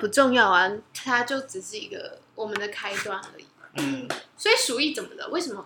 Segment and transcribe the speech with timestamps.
[0.00, 3.46] 不重要啊，它就只是一个我们的开端而已。
[3.74, 5.28] 嗯，所以鼠疫怎么了？
[5.28, 5.64] 为什么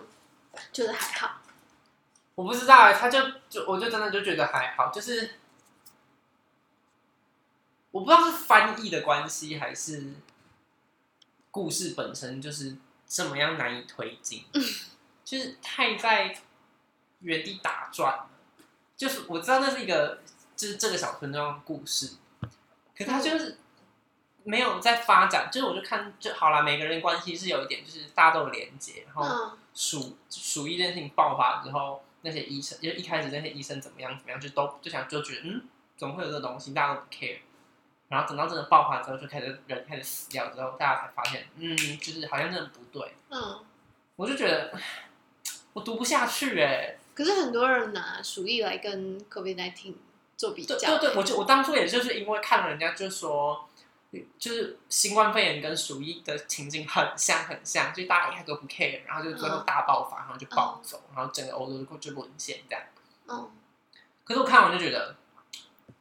[0.72, 1.40] 觉得还好？
[2.34, 3.18] 我不知道哎，他就
[3.48, 5.36] 就我就真的就觉得还好，就是
[7.92, 10.14] 我不知道是翻译的关系还是
[11.52, 12.76] 故事本身就是
[13.06, 14.44] 这么样难以推进，
[15.24, 16.36] 就是太在
[17.20, 18.30] 原地打转了。
[18.96, 20.20] 就是我知道那是一个
[20.56, 22.16] 就是这个小村庄的故事，
[22.96, 23.58] 可他就是
[24.44, 25.48] 没有在发展。
[25.50, 29.24] 就是我就看就好了，每个人关系是有一点，就是大家都有连接，然后。
[29.24, 35.62] 嗯鼠鼠疫这件事情爆发之后，那些医生，因为一开始那些医生怎么样怎么样，就都就想就觉得嗯，
[35.96, 37.38] 怎么会有这个东西，大家都不 care。
[38.08, 43.16] 然后等到真的爆发之后，就开始人开始死掉之后，大家才发现，嗯，就是好像真的不对。
[43.30, 43.58] 嗯，
[44.14, 44.78] 我就觉得
[45.72, 49.94] 我读不下去哎、可是很多人拿鼠疫来跟 COVID nineteen
[50.36, 53.68] 做比较，对对对，我就我当初也就是因为看了人家就说，
[54.38, 62.84] 就是新冠肺炎跟鼠疫的情景很像很像，就大家一开始都不 care，然后就最后大爆发，然后就暴走，然后整个欧洲就就沦陷这样。
[63.26, 63.50] 嗯，
[64.24, 65.16] 可是我看完就觉得，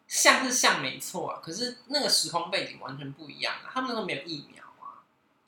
[0.08, 3.72] 像是像没错啊，可是那个时空背景完全不一样啊。
[3.74, 5.02] 他们那时候没有疫苗啊，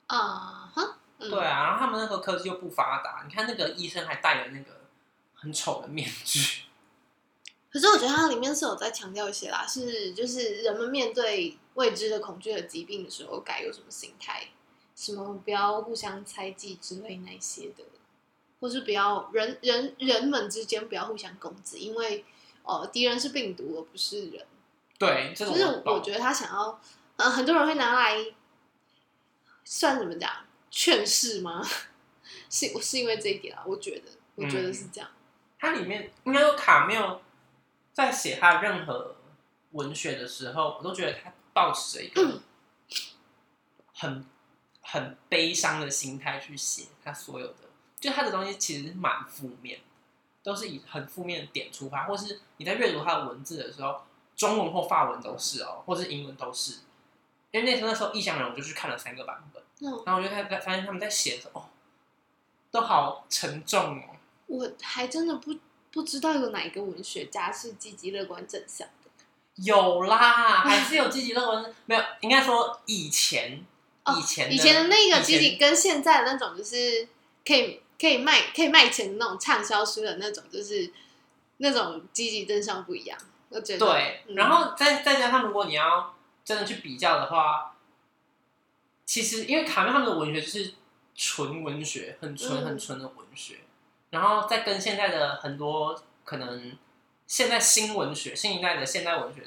[0.06, 4.82] 啊哈，嗯对啊，然后他们那时候科技又不发达，你看那个医生还戴了那个
[5.34, 6.62] 很丑的面具，
[7.76, 14.48] 可是我觉得它里面是有在强调一些啦，是就是人们面对未知的恐惧和疾病的时候，该有什么心态，
[14.94, 17.84] 什么不要互相猜忌之类那些的，
[18.60, 22.24] 或是不要人人人们之间不要互相攻击，因为
[22.62, 24.46] 呃敌人是病毒而不是人。
[24.98, 26.80] 对，这就是我觉得他想要，
[27.16, 28.24] 呃，很多人会拿来
[29.66, 30.30] 算怎么讲
[30.70, 31.62] 劝世吗？
[32.48, 33.62] 是是因为这一点啊？
[33.66, 35.10] 我觉得，我觉得是这样。
[35.58, 37.20] 它里面应该说卡缪
[37.96, 39.16] 在写他任何
[39.70, 42.42] 文学的时候，我都觉得他抱持着一个
[43.94, 44.26] 很
[44.82, 47.54] 很悲伤的心态去写他所有的，
[47.98, 49.80] 就他的东西其实是蛮负面，
[50.42, 54.02] 都是以很负面的点出发，或是你在阅读他的文字的时候，
[54.36, 56.80] 中文或法文都是哦，或是英文都是。
[57.50, 61.64] 因为那时候那时候《异乡人》我就去看了三个版本，嗯，然后我就看发现他们在写的时候，哦，
[62.70, 64.16] 都好沉重哦。
[64.48, 65.54] 我还真的不
[65.96, 69.10] 不知道有哪一个文学家是积极乐观正向的。
[69.54, 70.18] 有啦，
[70.58, 71.74] 还是有积极乐观。
[71.86, 73.64] 没有，应该说以前，
[74.04, 77.08] 哦以前的以前的那个积极跟现在的那种就是
[77.46, 80.92] 可以可以卖可以卖钱的那种畅销书的那种，就是
[81.56, 83.18] 那种积极正向不一样。
[83.48, 86.14] 我觉得对，嗯然后再再加上，如果你要
[86.44, 87.74] 真的去比较的话，
[89.06, 90.74] 其实因为卡梅他们的文学就是
[91.14, 93.60] 纯文学，很纯嗯很纯的文学，
[94.16, 96.74] 然后再跟现在的很多可能
[97.26, 99.42] 现在新文学、新一代的现代文学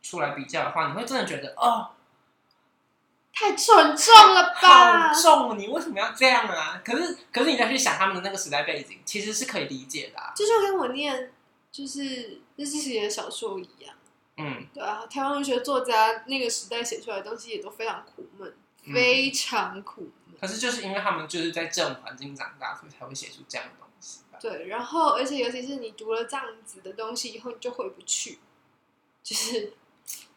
[0.00, 1.90] 出来比较的话，你会真的觉得哦，
[3.34, 5.12] 太沉重了吧？
[5.12, 6.80] 好重，你为什么要这样啊？
[6.84, 10.32] 可是可是你再去想他们的那个时代背景，其实是可以理解的、啊。
[10.36, 11.32] 就像跟我念
[11.72, 13.92] 就是日记写的小说一样，
[14.36, 20.12] 嗯，对啊，台湾文学作家那个时代写出来的东西也都非常苦闷，嗯非常苦闷。
[20.40, 24.38] 可是就是因为他们就是在这种环境长大，所以才会写出这样的东西吧。
[24.40, 28.38] 对，然后而且尤其是你读了这样子的东西以后，你就回不去，
[29.22, 29.74] 就是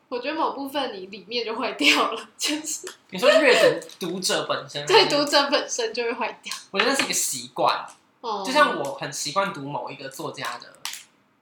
[0.10, 6.54] 我觉得某部分你里面就坏掉了，就是 你说阅读读者本身，对读，者本身就会坏掉。
[6.72, 7.88] 我觉得那是一个习惯，
[8.22, 10.78] 哦就像我很习惯读某一个作家的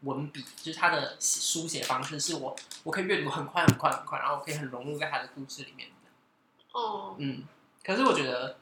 [0.02, 5.96] 文笔，就是他的书写方式，是我我可以阅读很快很快很快，然后我可以很融入在他的故事里面的。
[6.80, 7.44] 哦嗯，
[7.84, 8.58] 可是我觉得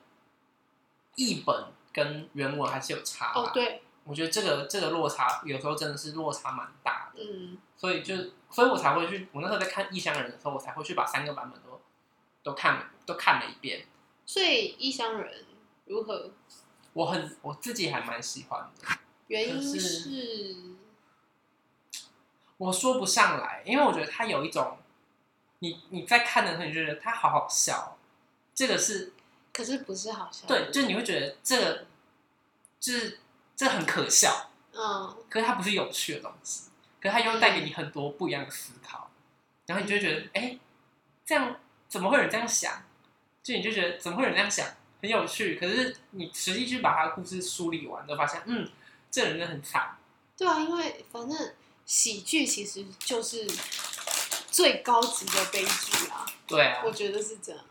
[1.15, 8.15] 译本跟原文还是有差吧哦，对，我觉得这个这个落差有时候真的是落差蛮大的，嗯，所以就
[8.49, 11.81] 所以我才会去，我那时候在看《异乡人》的时候，我才会去把三个版本都
[12.43, 13.85] 都看都看了一遍。
[14.25, 15.45] 所以异乡人
[15.85, 16.31] 如何？
[16.93, 18.87] 我很我自己还蛮喜欢的，
[19.27, 20.55] 原因是是
[22.57, 24.79] 我说不上来，因为我觉得它有一种，
[25.59, 27.98] 你你在看的时候，你就觉得它好好笑，
[28.59, 29.13] 这个是
[29.53, 30.45] 可是不是好笑？
[30.45, 31.85] 对，就你会觉得这个
[32.77, 33.17] 就是
[33.55, 36.63] 这很可笑，嗯，可是它不是有趣的东西，
[37.01, 39.09] 可是它又带给你很多不一样的思考，
[39.65, 40.59] 然后你就会觉得，哎、
[41.25, 41.55] 这样
[41.87, 42.83] 怎么会有人这样想？
[43.41, 44.67] 就你就觉得怎么会有人这样想，
[45.01, 45.55] 很有趣。
[45.57, 48.69] 可是你实际去把他的故事梳理完，就发现，嗯，
[49.09, 49.97] 这人真的很惨。
[50.35, 51.53] 对啊，因为反正
[51.85, 53.49] 喜剧其实就是
[54.51, 57.63] 最高级的悲剧啊，对啊我，觉得是这样。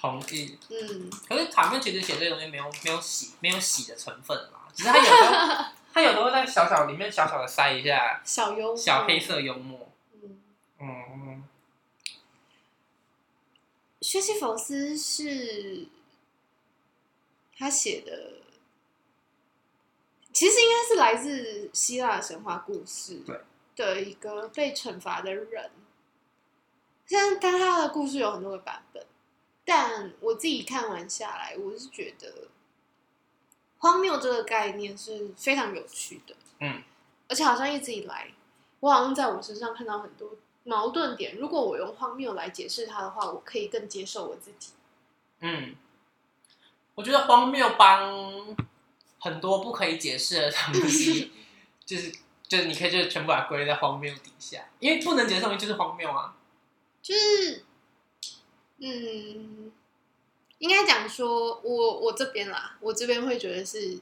[0.00, 0.58] 同意。
[0.70, 9.90] 嗯，可是卡面其实写这个东西没有没有洗没有洗的成分啦，只是他有时候 他有时候在小小里面小小的塞一下小幽默，小黑色幽默。
[10.12, 10.40] 嗯，
[10.80, 11.44] 嗯，
[14.00, 15.88] 薛西弗斯是
[17.56, 18.34] 他写的，
[20.32, 23.36] 其实应该是来自希腊神话故事对
[23.74, 25.70] 的一个被惩罚的人。
[27.10, 29.04] 但但他的故事有很多个版本，
[29.68, 32.48] 但我自己看完下来，我是觉得
[33.76, 36.34] 荒谬这个概念是非常有趣的。
[36.60, 36.82] 嗯，
[37.28, 38.32] 而且好像一直以来，
[38.80, 40.30] 我好像在我身上看到很多
[40.64, 41.36] 矛盾点。
[41.36, 44.72] 如果我用荒谬来解释它的话，我可以更接受我自己。
[45.40, 45.76] 嗯，
[46.94, 48.56] 我觉得荒谬帮
[49.18, 51.30] 很多不可以解释的东西，
[51.84, 52.10] 就是
[52.48, 56.34] 就是你可以就是全部把它归类在荒谬底下，因为不能解释的东西就是荒谬啊。
[57.02, 57.64] 就是，
[58.80, 59.72] 嗯，
[60.58, 64.00] 应该讲说，我我这边啦，我这边会觉得是，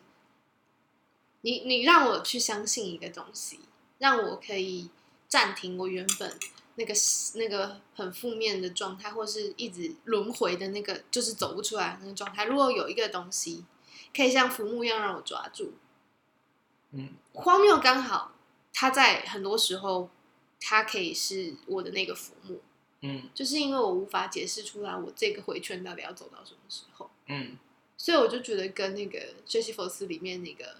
[1.40, 3.60] 你你让我去相信一个东西，
[3.98, 4.90] 让我可以
[5.28, 6.38] 暂停我原本
[6.74, 6.92] 那个
[7.36, 12.44] 那个很负面的状态，或是一直轮回的那个，就是走不出来的那个状态。
[12.44, 13.64] 如果有一个东西
[14.14, 15.72] 可以像浮木一样让我抓住，
[16.90, 18.32] 嗯荒谬刚好，
[18.74, 20.10] 它在很多时候，
[20.60, 22.60] 它可以是我的那个浮木。
[23.00, 23.28] 嗯。
[23.34, 27.58] 就是因为我无法解释出来我这个回圈到底要走到什么时候，嗯。
[27.98, 30.76] 所以我就觉得跟那个《薛西佛斯》里面那个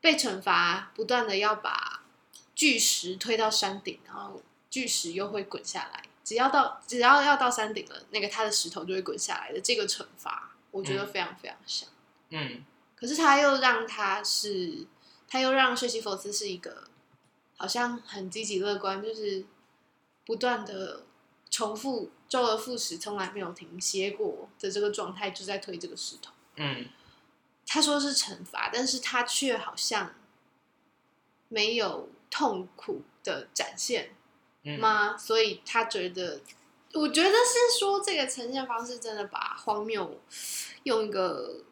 [0.00, 2.02] 被惩罚，不断的要把
[2.54, 11.88] 巨石推到山顶，然后巨石又会滚下来，只要到只要要到山顶了，那个他的石头就会滚下来的这个惩罚，我觉得非常非常像。
[12.30, 12.64] 嗯。
[12.96, 14.86] 可是他又让他是，
[15.26, 16.84] 他又让薛西佛斯是一个
[17.56, 19.44] 好像很积极乐观，就是
[20.26, 21.04] 不断的
[21.50, 26.32] 重复周而复始，从来没有停歇过的这个状态，就在推这个石头。
[26.56, 26.86] 嗯
[27.66, 30.14] 他说是惩罚，但是他却好像
[31.48, 34.16] 没有痛苦的展现
[34.64, 35.16] 嗯吗？
[35.16, 36.40] 所以他觉得，
[36.94, 40.20] 我觉得是说这个呈现方式真的把荒谬
[40.82, 41.62] 用一个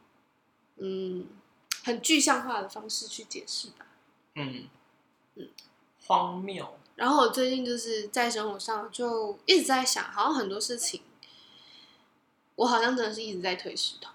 [0.76, 1.26] 嗯
[1.82, 3.86] 很具象化的方式去解释吧。
[4.36, 4.68] 嗯
[5.34, 5.50] 嗯
[6.06, 6.78] 荒谬。
[6.98, 11.00] 然后我最近就是在生活上就一直在想，好像很多事情，
[12.56, 14.10] 我好像真的是一直在推石头。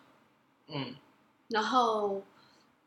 [0.68, 0.96] 嗯
[1.48, 2.24] 然后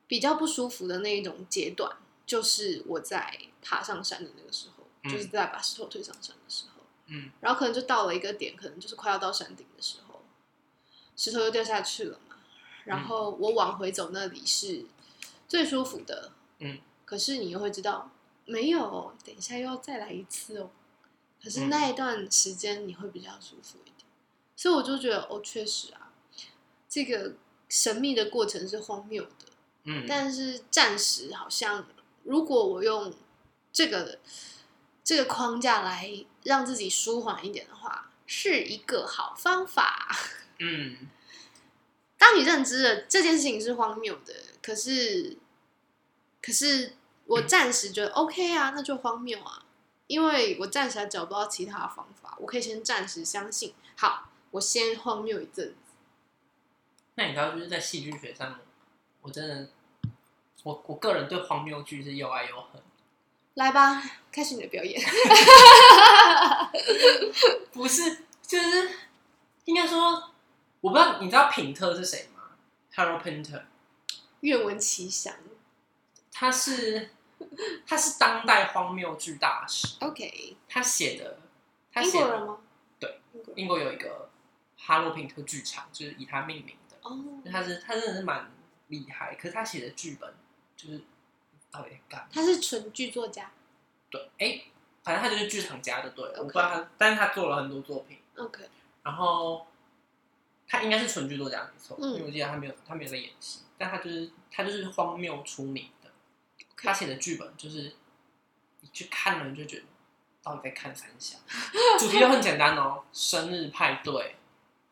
[0.06, 1.96] 比较不舒服的那一种阶段，
[2.26, 10.20] 就是我在爬上山的那个时候，嗯就是在把石头推上山的时候，嗯然后可能就到了一个点，可能就是快要到山顶的时候，
[11.16, 12.36] 石头又掉下去了嘛。
[12.84, 14.84] 然后我往回走那里是
[15.48, 18.10] 最舒服的，嗯，可是你又会知道，
[18.46, 20.70] 没有，等一下又要再来一次哦。
[21.42, 24.06] 可是嗯那一段时间你会比较舒服一点，
[24.56, 26.10] 所以我就觉得，哦，确实啊，
[26.88, 27.34] 这个
[27.68, 29.52] 神秘的过程是荒谬的，
[29.84, 31.86] 嗯但是暂时好像，
[32.24, 33.12] 如果我用
[33.72, 34.18] 这个
[35.04, 40.16] 这个框架来让自己舒缓一点的话，是一个好方法。
[40.58, 40.96] 嗯
[42.18, 45.36] 当你认知了这件事情是荒谬的，可是，
[46.40, 46.94] 可是
[47.26, 49.64] 我暂时觉得 OK 啊，那就荒谬啊，
[50.06, 55.74] 因为我暂时还找不到其他的方法，我可以先暂时相信，好，我先荒谬一阵子。
[57.16, 58.60] 那你知道，就是在戏剧学上，
[59.22, 59.68] 我真的，
[60.62, 62.82] 我我个人对荒谬剧是又爱又恨。
[63.54, 65.00] 来吧，开始你的表演。
[67.72, 68.90] 不是，就是
[69.64, 70.30] 应该说，
[70.82, 72.42] 我不知道你知道品特是谁吗
[72.94, 73.62] ？Harold Pinter，
[74.40, 75.34] 愿闻其详。
[76.30, 77.12] 他是
[77.86, 81.38] 他是当代荒谬剧大师，OK，他写的
[81.92, 82.58] 他英写人吗？
[82.98, 83.20] 对，
[83.54, 84.30] 英国有一个
[84.76, 86.96] 哈罗品特剧场，就是以他命名的。
[87.02, 87.18] 哦，
[87.50, 88.50] 他是他真的是蛮
[88.88, 90.32] 厉害，可是他写的剧本
[90.76, 91.02] 就是
[91.70, 92.28] 到底在干嘛？
[92.32, 93.50] 他是纯剧作家。
[94.10, 94.62] 对，哎、
[95.02, 96.38] 反正他就是剧场家就对了。
[96.38, 98.68] 我不知道他，但是他做了很多作品，OK，
[99.02, 99.66] 然后
[100.66, 105.90] 他应该是纯剧作家没错，嗯因为我记得他没有他没有在演戏，但他就是他就是荒谬出名的。
[106.86, 107.94] 他写的剧本就是
[108.80, 109.82] 你去看了你就觉得
[110.42, 111.36] 到底在看三小，
[111.98, 114.36] 主题都很简单哦，生日派对，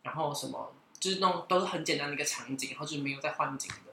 [0.02, 3.92] 然后什么就是那种都是很简单的一个场景，然后就没有在换景的，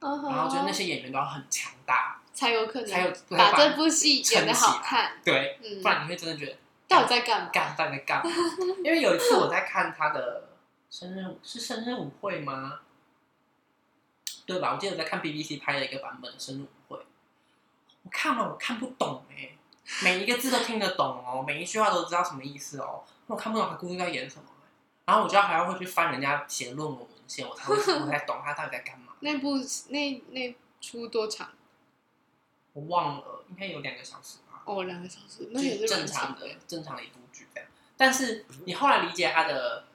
[0.00, 5.12] 然然后就是那些演员都要很强大，才有可能才有把这部戏演的撑起来好看。
[5.22, 6.56] 对，嗯不，然你会真的觉得
[6.88, 7.50] 到底在干嘛？
[7.52, 8.32] 干到底在干嘛？
[8.82, 10.48] 因为有一次我在看他的
[10.90, 12.80] 生日，是生日舞会吗？
[14.44, 14.72] 对吧？
[14.72, 17.01] 我记得我在看 BBC 拍的一个版本的生日舞会，我
[18.12, 19.50] 看了我看不懂哎、
[20.02, 24.52] 每一个字都听得懂哦，每一句话都知道什么意思哦，我看不懂他故事在演什么、欸
[25.04, 29.14] 然后我就要还要会去翻人家写的论文文献，我才会我才懂他到底在干嘛。
[29.18, 29.56] 那部
[29.88, 31.50] 那那出多长？
[32.72, 34.62] 我忘了，应该有两个小时吧。
[34.64, 36.48] 哦，两个小时，那也是正常的。
[36.68, 37.68] 正常的一部剧这样。
[37.96, 39.86] 但是你后来理解他的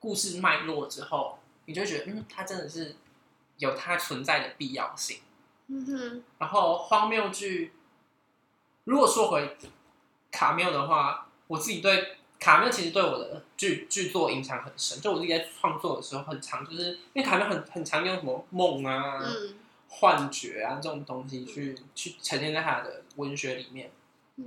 [0.00, 2.96] 故事脉络之后，你就觉得，嗯，他真的是
[3.58, 5.20] 有他存在的必要性。
[5.74, 7.72] 嗯哼，然后荒谬剧，
[8.84, 9.56] 如果说回
[10.30, 15.00] 卡缪的话，我自己对卡缪其实对我的剧剧作影响很深。
[15.00, 19.54] 就我自己在创作的时候，很常就是因为卡缪很很常用什么梦啊、嗯
[19.94, 23.90] 幻觉啊这种东西去去呈现在他的文学里面。
[24.36, 24.46] 嗯，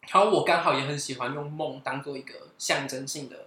[0.00, 3.46] 然后我刚好也很喜欢用梦当做一个象征性的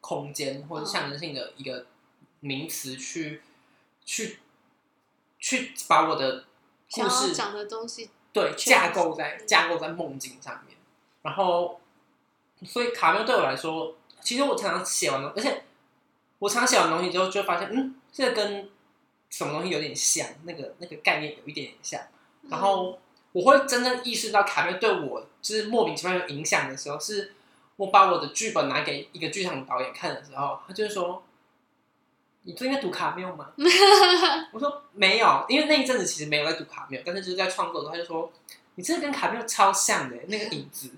[0.00, 1.84] 空间，或者嗯象征性的一个
[2.40, 3.42] 名词去
[4.06, 4.38] 去
[5.46, 6.42] 去把我的
[6.90, 10.76] 故事讲的东西，对架构在架构在梦境上面，
[11.22, 11.80] 然后
[12.64, 15.62] 所以卡缪对我来说，其实我常常写完了，而且
[16.40, 18.68] 我常常写完东西之后，就会发现，嗯，这个跟
[19.30, 22.00] 什么东西有点像，那个那个概念有一点点像，
[22.50, 22.98] 然后
[23.30, 27.34] 我会真正意识到卡缪对我就是莫名其妙有影响的时候，是
[27.76, 31.22] 我把我的剧本拿给一个剧场导演看的时候，他就是说。
[32.46, 33.50] 你最近在读卡缪吗？
[34.52, 38.32] 我说没有，因为那一阵子其实没有在读卡缪，但是就是在创作的时候，他就说
[38.76, 40.92] 你这个跟卡缪超像的，那个影子，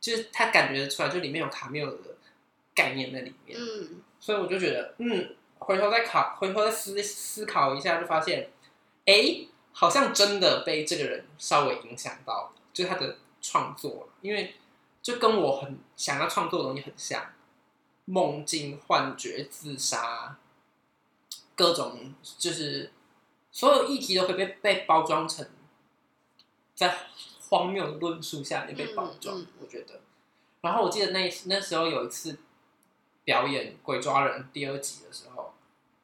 [0.00, 1.98] 就是他感觉得出来，就里面有卡缪的
[2.74, 8.48] 概念在里面，嗯所以我就觉得，嗯，回头再考，回头再思思考一下，就发现，
[9.04, 14.54] 哎，好像真的被这个人稍微影响到了，就是他的创作，因为
[15.02, 17.22] 就跟我很想要创作的东西很像，
[18.06, 20.38] 梦境、幻觉、自杀，
[21.54, 22.92] 各种就是
[23.50, 25.46] 所有议题都可以被被包装成
[26.74, 26.96] 在
[27.48, 30.00] 荒谬的论述下面被包装，嗯嗯我觉得。
[30.60, 32.38] 然后我记得那那时候有一次
[33.22, 35.54] 表演《鬼抓人》第二集的时候，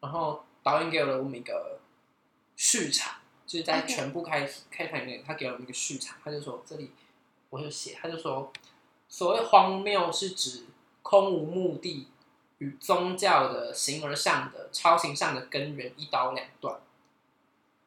[0.01, 1.81] 然后导演给了我们一个
[2.57, 6.93] 序场，就是在全部开开场里面，他给了我们一个序场，他就说这里
[7.49, 8.53] 我就写，他就说
[9.09, 10.67] 所谓荒谬是指
[11.03, 12.07] 空无目的
[12.61, 16.81] 与宗教的形而上的超形上的根源一刀两断，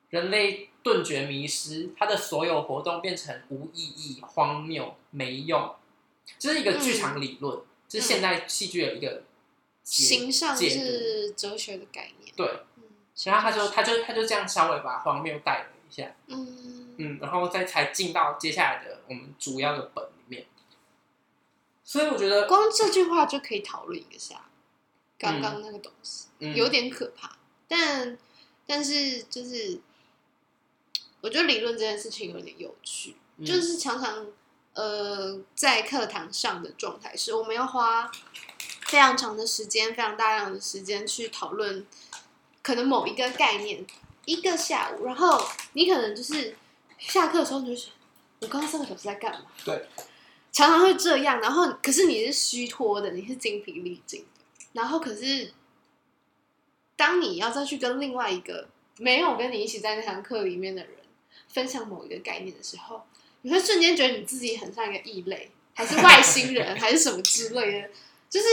[0.09, 5.75] 人类顿觉迷失，他的所有活动变成无意义、荒谬、没用，
[6.37, 9.23] 这是一个剧场理论，这是现代戏剧的一个
[9.81, 12.83] 解形上解读是哲学的概念，对，嗯，
[13.25, 16.69] 然后他就他就他就这样稍微把荒谬带了一下，嗯。
[16.95, 20.45] 嗯，然后再才进到接下来的我们主要的本里面。
[21.83, 24.45] 所以我觉得，光这句话就可以讨论一个下，
[25.23, 27.37] 刚刚那个东西、嗯，有点可怕，
[27.67, 28.17] 但
[28.67, 29.79] 但是就是
[31.21, 33.45] 我觉得理论这件事情有点有趣，嗯。
[33.45, 34.27] 就是常常
[34.73, 38.11] 呃在课堂上的状态是，我们要花
[38.87, 41.85] 非常长的时间、非常大量的时间去讨论
[42.61, 43.85] 可能某一个概念，
[44.25, 45.41] 一个下午，然后
[45.73, 46.55] 你可能就是
[46.99, 47.91] 下课的时候你就想
[48.41, 49.45] 我刚刚三个小时在干嘛？
[49.63, 49.87] 对，
[50.51, 54.32] 常常会这样，然后可是你是虚脱的，你是精疲力尽的，
[54.73, 55.51] 然后可是
[56.95, 60.91] 当你要再去跟另外一个没有跟你一起在那堂课里面的人
[61.47, 63.01] 分享某一个概念的时候，
[63.41, 67.89] 你会瞬间觉得你自己很像一个异类，还是外星人， 还是什么之类的，
[68.29, 68.45] 就是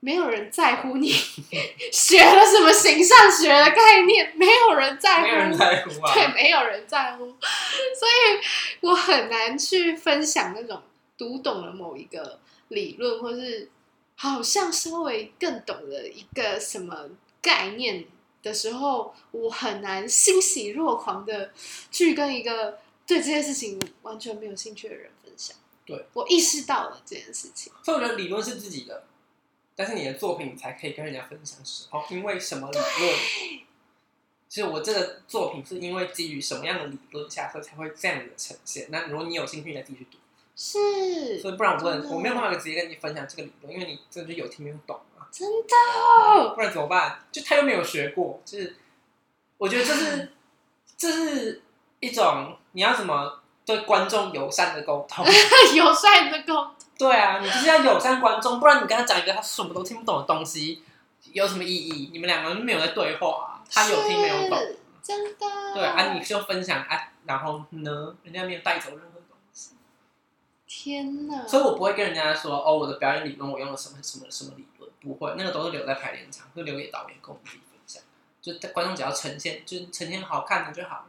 [0.00, 1.10] 没有人在乎你
[1.92, 6.12] 学了什么形上学的概念，没有人在乎，没有人在乎啊。
[6.14, 7.24] 对，没有人在乎，
[7.98, 8.40] 所以
[8.80, 10.82] 我很难去分享那种
[11.16, 12.38] 读懂了某一个
[12.68, 13.68] 理论，或是
[14.20, 17.08] 好像稍微更懂了一个什么
[17.40, 18.04] 概念
[18.42, 21.52] 的时候，我很难欣喜若狂的
[21.92, 25.56] 去跟一个对这件事情完全没有兴趣的人分享。
[25.86, 29.04] 对我意识到了这件事情，所以我觉得理论是自己的，
[29.76, 33.14] 但是你的作品才可以跟人家分享时候，因为什么理论？
[34.48, 38.88] 其实我这个作品是因为基于什么样的理论下，所以才会这样的呈现。
[38.90, 40.18] 那如果你有兴趣，你再自己去读。
[40.60, 45.22] 是所以不然我不能，我没有办法直接跟你分享这个理论，因为你真的就有听没有懂啊。
[45.30, 47.20] 真的，不然怎么办？
[47.30, 48.74] 就他又没有学过，就是
[49.56, 50.32] 我觉得这是
[50.96, 51.62] 这是
[52.00, 55.24] 一种你要怎么对观众友善的沟通。
[55.76, 60.82] 友善的沟通对啊，你就是要友善观众，不然你跟他讲一个他什么都听不懂的东西，
[61.32, 62.10] 有什么意义？
[62.12, 64.58] 你们两个人没有在对话、啊，他有听没有懂。
[65.00, 69.07] 真的，对啊，你就分享啊，然后呢，人家没有带走任何东西，
[70.68, 71.46] 天哪！
[71.46, 78.02] 所以我不会跟人家说哦，我的表演理论我用了什么什么什么理论，不会，那个都是留在排练场，就留给导演跟我们自己分享。
[78.40, 81.08] 就观众只要呈现，就是呈现好看的就好了。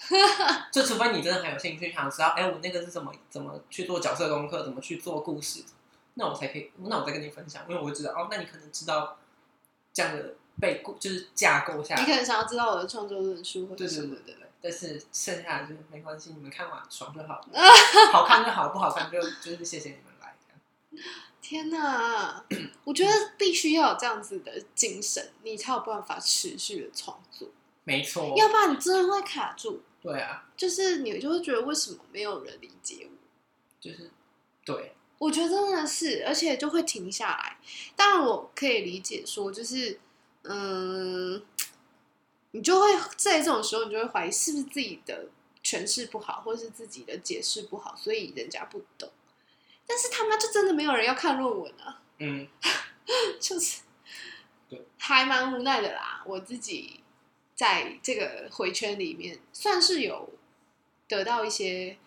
[0.72, 5.64] 就除非你真的很有兴趣，想知道，哎、我那个是怎么怎么去做角色功课，怎么去做故事，
[6.14, 9.18] 那我才可以，那我再跟你分享，因为我会知道，哦，那你可能知道
[9.92, 17.62] 这样的背故，就是架构下来你可能想要知道我的创作论述或者对对什么的，对对对，但是剩下的就是没关系，你们看完爽就好了，
[18.12, 20.36] 好看就好，不好看就就是谢谢你们来。
[21.40, 22.44] 天哪！
[22.84, 27.48] 我觉得必须要有这样子的精神，你才有办法持续的创作，
[27.82, 29.82] 没错，要不然你真的会卡住。
[30.00, 33.16] 对啊，就是你就会觉得为什么没有人理解我？
[33.80, 34.10] 就是
[34.64, 37.56] 对，我觉得真的是，而且就会停下来。
[37.96, 39.98] 当然，我可以理解说，就是
[40.44, 41.42] 嗯，
[42.52, 45.26] 你就会在这种时候，你就会怀疑是不是自己的
[45.62, 49.10] 诠释不好，或是自己的解释不好，所以人家不懂。
[49.86, 52.48] 但是他妈就真的没有人要看论文啊，嗯，
[53.40, 53.80] 就是
[54.68, 56.22] 对，还蛮无奈的啦。
[56.26, 57.00] 我自己
[57.54, 60.30] 在这个回圈里面，算是有
[61.08, 61.98] 得到一些，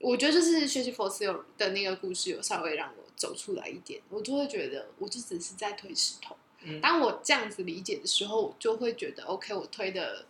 [0.00, 6.36] 我觉得就是学习佛斯有的那个故事，有稍微让我走出来一点，我就会觉得我就只是在推石头。
[6.62, 10.26] 嗯当我这样子理解的时候，我就会觉得 OK，我推的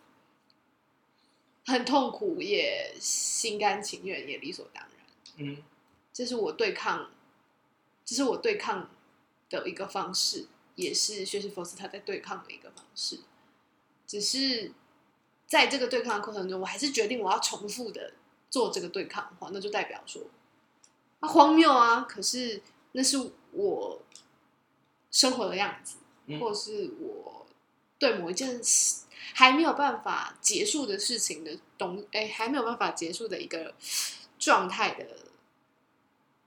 [1.66, 4.92] 很痛苦，也心甘情愿，也理所当然。
[5.36, 5.62] 嗯
[6.12, 7.10] 这是我对抗，
[8.04, 8.90] 这是我对抗
[9.48, 13.20] 的一个方式，也是学习佛斯他在对抗的一个方式。
[14.06, 14.72] 只是
[15.46, 18.14] 在这个对抗的过程中，我还是决定我要重复的
[18.50, 20.22] 做这个对抗的话，那就代表说
[21.20, 22.00] 啊荒谬啊！
[22.00, 24.02] 可是那是我
[25.10, 25.96] 生活的样子，
[26.28, 26.38] 嗯。
[26.38, 27.46] 或是我
[27.98, 29.04] 对某一件事
[29.34, 33.74] 还没有办法结束的事情的东，哎，还没有办法结束的一个
[34.38, 35.04] 状态的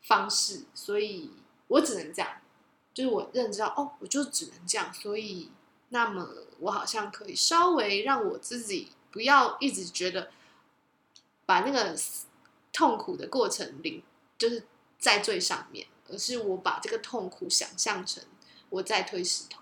[0.01, 1.31] 方式，所以
[1.67, 2.41] 我只能这样，
[2.93, 5.51] 就是我认知到哦，我就只能这样，所以
[5.89, 6.27] 那么
[6.59, 10.31] 我好像可以稍微让我自己不要一直觉得
[11.45, 11.97] 把那个
[12.71, 14.01] 痛苦的过程领
[14.37, 14.63] 就是
[14.97, 18.23] 在最上面，而是我把这个痛苦想象成
[18.69, 19.60] 我在推石头，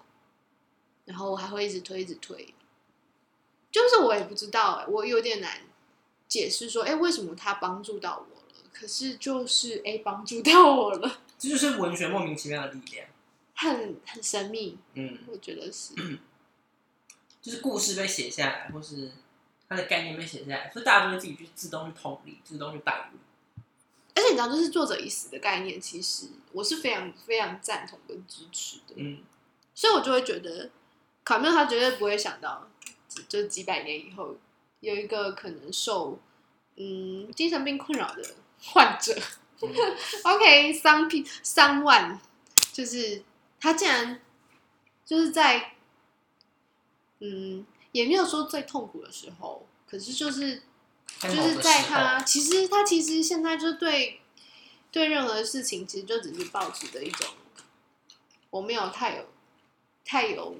[1.10, 2.54] 然后我还会一直推，一直推。
[3.72, 5.62] 就是我也不知道、欸，我有点难
[6.28, 8.70] 解释说，哎、为什么他帮助到我了？
[8.72, 13.08] 可是就是哎，帮、助到我了，这就是文学莫名其妙的力量。
[13.56, 15.96] 很很神秘，嗯，我觉得是。
[17.42, 19.12] 就是故事被写下来，或是
[19.68, 23.18] 它的概念被写下来，所以大家都会自己去自动去同理，自动去代入。
[24.16, 28.96] 而且你知道，就是作者已死的概念，其实我是非常非常赞同跟支持的。
[28.98, 29.24] 嗯，
[29.74, 30.70] 所以我就会觉得，
[31.30, 32.68] 卡缪他绝对不会想到，
[33.08, 34.36] 就就几百年以后，
[34.80, 36.20] 有一个可能受
[36.76, 39.16] 嗯精神病困扰的患者、
[39.62, 39.70] 嗯。
[40.24, 42.20] O k 三 P 三万，
[42.74, 43.22] 就是
[43.60, 44.20] 他竟然
[45.06, 45.76] 就是在
[47.20, 50.64] 嗯，也没有说最痛苦的时候，可是就是
[51.20, 54.20] 就是在他，其实他其实现在就对
[54.92, 57.28] 对任何事情，其实就只是抱持的一种，
[58.50, 59.26] 我没有太有
[60.04, 60.56] 太有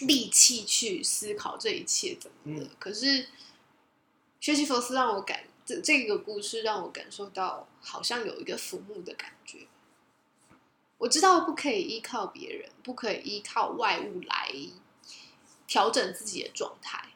[0.00, 2.64] 力气去思考这一切怎么的。
[2.64, 3.28] 嗯可是
[4.40, 9.66] 学习佛斯让我感这这个故事让我感受到，好像有一个浮木的感觉。
[10.98, 14.54] 我知道不可以依靠别人，不可以依靠外物来
[15.66, 17.10] 调整自己的状态。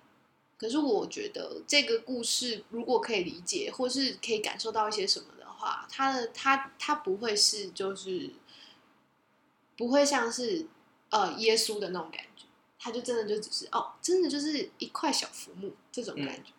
[0.58, 8.32] 可是我觉得这个故事如果可以理解，或是可以感受到一些什么的话，它的它它不会是就是
[9.78, 10.66] 不会像是
[11.08, 12.29] 呃耶稣的那种感觉，
[12.80, 16.50] 它就真的就只是哦，真的就是一块小浮木这种感觉。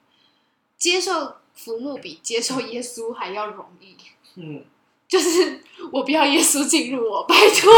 [0.77, 3.97] 接受浮木比接受耶稣还要容易，
[4.35, 4.63] 嗯，
[5.09, 7.73] 就是我不要耶稣进入我，拜托，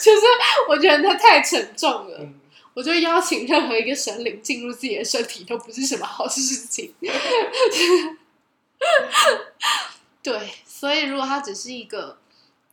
[0.00, 0.20] 就是
[0.68, 2.18] 我觉得他太沉重了。
[2.20, 2.40] 嗯
[2.76, 6.92] 我觉得邀请任何一个神灵进入自己的身体都不是什么好事情。
[10.22, 12.18] 对，所以如果他只是一个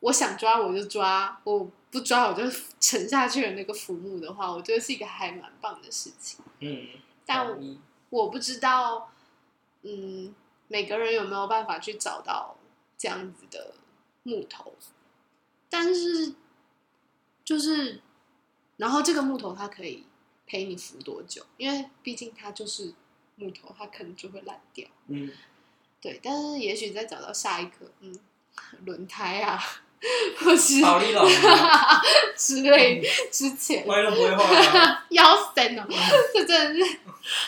[0.01, 2.41] 我想抓我就抓，我不抓我就
[2.79, 6.43] 沉下去的那个浮木的话，我觉得是一个还蛮棒的事情。
[6.59, 6.87] 嗯，
[7.23, 7.77] 但我
[8.09, 9.11] 我不知道，
[9.83, 10.33] 嗯，
[10.67, 12.57] 每个人有没有办法去找到
[12.97, 13.75] 这样子的
[14.23, 14.73] 木头，
[15.69, 16.33] 但是
[17.45, 18.01] 就是，
[18.77, 20.03] 然后这个木头它可以
[20.47, 21.45] 陪你浮多久？
[21.57, 22.95] 因为毕竟它就是
[23.35, 24.89] 木头，它可能就会烂掉。
[25.09, 25.31] 嗯，
[26.01, 28.17] 对，但是也许再找到下一颗，嗯，
[28.83, 29.61] 轮胎啊，
[30.39, 32.01] 或是保利龙啊，
[32.35, 33.85] 之类之前。
[33.87, 35.05] 保利龙不会坏啊。
[35.09, 35.85] 腰神哦，
[36.33, 36.97] 这真的是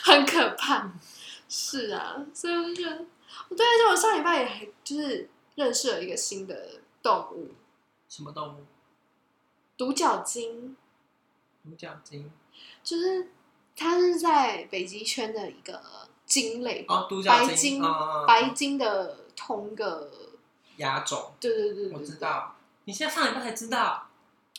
[0.04, 0.92] 很可怕。
[1.50, 2.96] 是啊，所以我就觉得，
[3.56, 7.52] 对，而且我上礼拜也还就是认识了一个新的动物。
[8.10, 8.64] 什么动物？——
[9.78, 10.76] 独角鲸，
[11.64, 12.32] 独角鲸？
[12.84, 13.30] 就是
[13.76, 15.82] 它是在北极圈的一个
[16.26, 17.82] 鲸类，哦，独角鲸，
[18.28, 20.10] 白鲸的同个，
[20.78, 22.56] 亚种，对对对对我知道。
[22.86, 24.08] 你现在上礼拜才知道，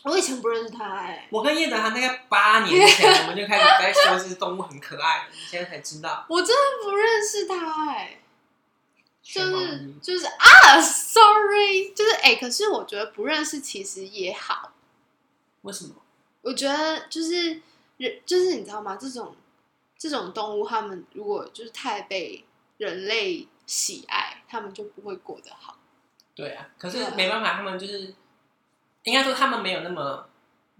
[0.02, 6.24] 我以前不认识他哎、我跟叶德涵大概八年前我们就开始在说这只动物很可爱，你现在才知道。
[6.28, 8.20] 我真的不认识他哎、
[9.22, 14.72] 就是就是啊，sorry，就是哎、可是我觉得不认识其实也好，
[15.62, 15.94] 为什么？
[16.42, 17.60] 我觉得就是
[17.96, 18.96] 人，就是你知道吗？
[18.96, 19.34] 这种
[19.98, 22.44] 这种动物，它们如果就是太被
[22.76, 25.76] 人类喜爱，它们就不会过得好。
[26.36, 28.14] 对啊，可是没办法，他们就是
[29.02, 30.28] 应该说他们没有那么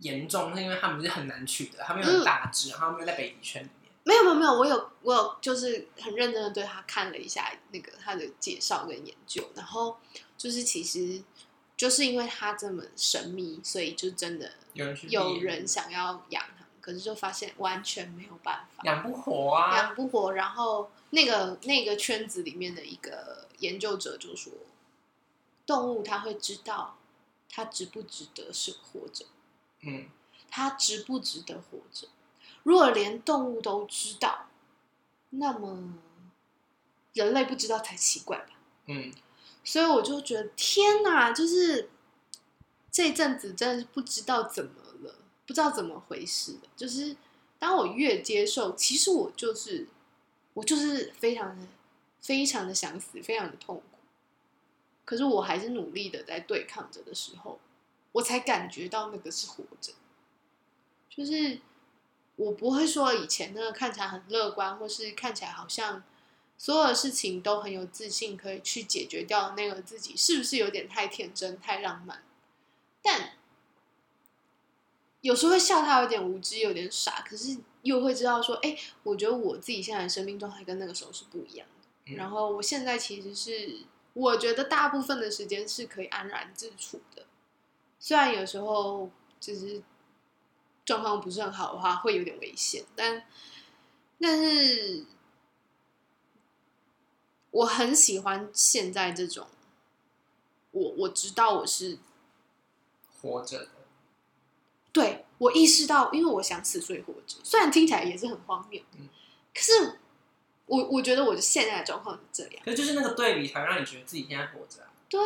[0.01, 3.91] 严重，是因为他们是很难取的，他们又很大只，然后他们又在北极圈里面。
[4.05, 9.97] 没有没有没有，我有我有就是很认真的对他看了一下那个他的介绍跟研究，然后
[10.37, 11.23] 就是其实
[11.75, 18.83] 就是因为他这么神秘，所以就真的有人有人想要养他，可是就发现完全没有办法。
[18.85, 20.35] 养不活啊，养不活。
[20.35, 24.53] 然后那个那个圈子里面的一个研究者就说，
[25.67, 26.97] 动物它会知道
[27.51, 29.27] 它值不值得是活着，
[29.81, 30.09] 嗯，
[30.49, 32.09] 它值不值得活着。
[32.63, 34.47] 如果连动物都知道，
[35.31, 35.95] 那么
[37.13, 38.51] 人类不知道才奇怪吧？
[38.87, 39.13] 嗯，
[39.65, 41.91] 所以我就觉得天哪，就是
[42.91, 46.69] 这阵子真的是不知道怎么了，不知道怎么回事了。
[46.77, 47.17] 就是
[47.59, 49.89] 当我越接受，其实我就是
[50.55, 51.67] 我就是非常的
[52.21, 53.96] 非常的想死，非常的痛苦。
[55.07, 57.59] 可是我还是努力的在对抗着的时候，
[58.13, 59.95] 我才感觉到那个是活着。
[61.09, 61.61] 就是
[62.37, 66.03] 我不会说以前那个看起来很乐观，或是看起来好像
[66.59, 72.23] 所有的事情都很有自信，可以去解决掉那个自己，是不是有点太天真、太浪漫？
[73.01, 73.33] 但
[75.23, 82.13] 有时候会笑他有点无知、有点傻，可是又会知道说，哎、我觉得我自己现在的生命状态跟那个时候是不一样的。
[82.13, 83.81] 嗯然后我现在其实是，
[84.17, 87.27] 我觉得大部分的时间是可以安然自处的，
[88.01, 89.83] 虽然有时候就是
[90.87, 93.27] 状况不是很好的话，会有点危险，但
[94.19, 95.05] 但是
[97.51, 99.47] 我很喜欢现在这种，
[100.71, 101.99] 我我知道我是
[103.21, 103.69] 活着的，
[104.95, 107.37] 对我意识到，因为我想死，所以活着。
[107.45, 109.11] 虽然听起来也是很荒谬，嗯。
[109.55, 109.96] 可是
[110.67, 112.63] 我我觉得我现在的状况是这样。
[112.65, 115.21] 可是就是那个对比才会让你觉得自己现在活着啊，对，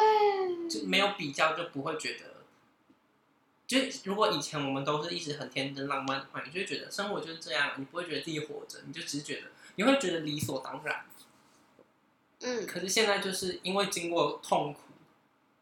[0.68, 2.30] 就没有比较就不会觉得。
[3.66, 11.04] 就如果以前我们都是一直很天真浪漫的话，你就会觉得生活就是这样，你不会觉得自己活着，你就只是觉得你会觉得理所当然。
[12.40, 14.80] 嗯，可是现在就是因为经过痛苦，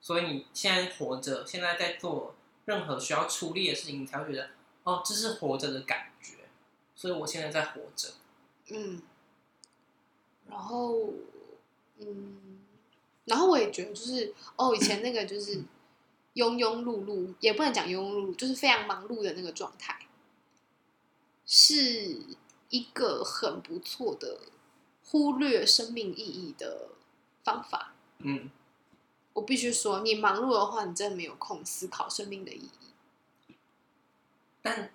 [0.01, 4.49] 所以你现在活着，现在在做任何需要出力的事情，你才会觉得
[4.85, 6.35] 哦，这是活着的感觉。
[6.97, 8.15] 所以我现在在活着。
[8.71, 9.03] 嗯，
[10.49, 11.13] 然后
[11.99, 12.61] 嗯，
[13.27, 15.59] 然后我也觉得就是哦，以前那个就是
[16.35, 20.07] 庸庸碌碌，也不能讲庸庸碌碌，就是非常忙碌的那个状态，
[21.45, 22.19] 是
[22.71, 24.41] 一个很不错的
[25.05, 26.89] 忽略生命意义的
[27.43, 27.95] 方法。
[28.19, 28.51] 嗯，
[29.35, 32.69] 我必须说，你忙碌的话，你真的没有空思考生命的意
[33.49, 33.55] 义，
[34.63, 34.91] 但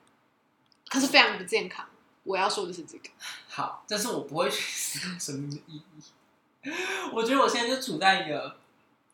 [0.89, 1.89] 可是非常不健康。
[2.23, 3.09] 我要说的是这个，
[3.49, 6.71] 好，但是我不会去思考生命的意义。
[7.13, 8.57] 我觉得我现在就处在一个，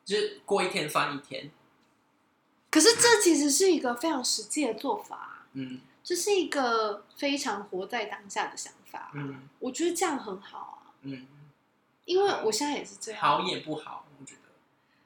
[0.06, 1.50] 就是过一天算一天。
[2.70, 11.28] 可是这其实是一个非常实际的做法啊、嗯这是一个非常活在当下的想法啊、嗯我觉得这样很好啊，嗯，
[12.06, 13.20] 因为我现在也是这样。
[13.22, 14.42] 好也不好，我觉得。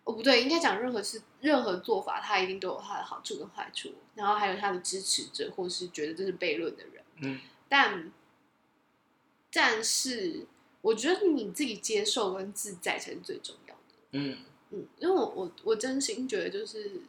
[0.03, 7.03] 哦，不对，应该讲任何事、任何做法，它一定都有它的好处跟坏处，然后还有它的支持者，或是觉得这是悖论的人。
[7.17, 7.39] 嗯
[7.73, 8.11] 但，
[9.51, 10.45] 但是
[10.81, 13.95] 我觉得你自己接受跟自在才是最重要的。
[14.11, 14.37] 嗯。
[14.69, 17.01] 嗯，因为我我我真心觉得，就是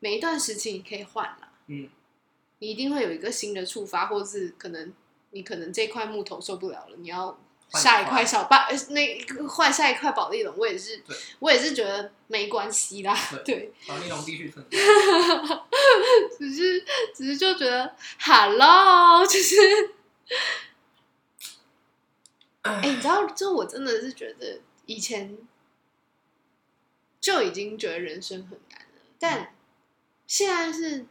[0.00, 1.88] 每一段时期你可以换啦，嗯。
[2.58, 4.92] 你一定会有一个新的触发，或是可能
[5.30, 11.00] 你可能这块木头受不了了，你要下一一块块小把呃那换下一块保利龙，我也是，
[11.38, 14.76] 我也是觉得没关系啦，对对，保利龙必须存在。
[16.38, 19.56] 只是只是就觉得 hello，就是
[22.62, 25.38] 哎、你知道，就我真的是觉得以前
[27.20, 29.54] 就已经觉得人生很难了，但
[30.26, 31.06] 现在是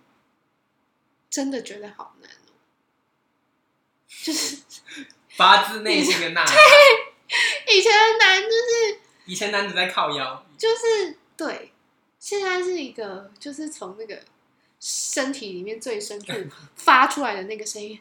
[1.30, 2.54] 真的觉得好难哦。
[4.24, 4.58] 就是
[5.36, 6.56] 发自内心的呐喊。
[7.72, 11.72] 以前的难，就是以前男子在靠腰，就是对，
[12.20, 14.20] 现在是一个就是从那个
[14.80, 16.34] 身体里面最深处
[16.76, 18.00] 发出来的那个声音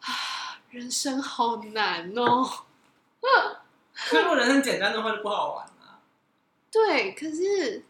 [0.00, 2.48] 啊，人生好难哦。
[3.94, 6.00] 可如果人生简单的话就不好玩了。
[6.70, 7.84] 对，可是，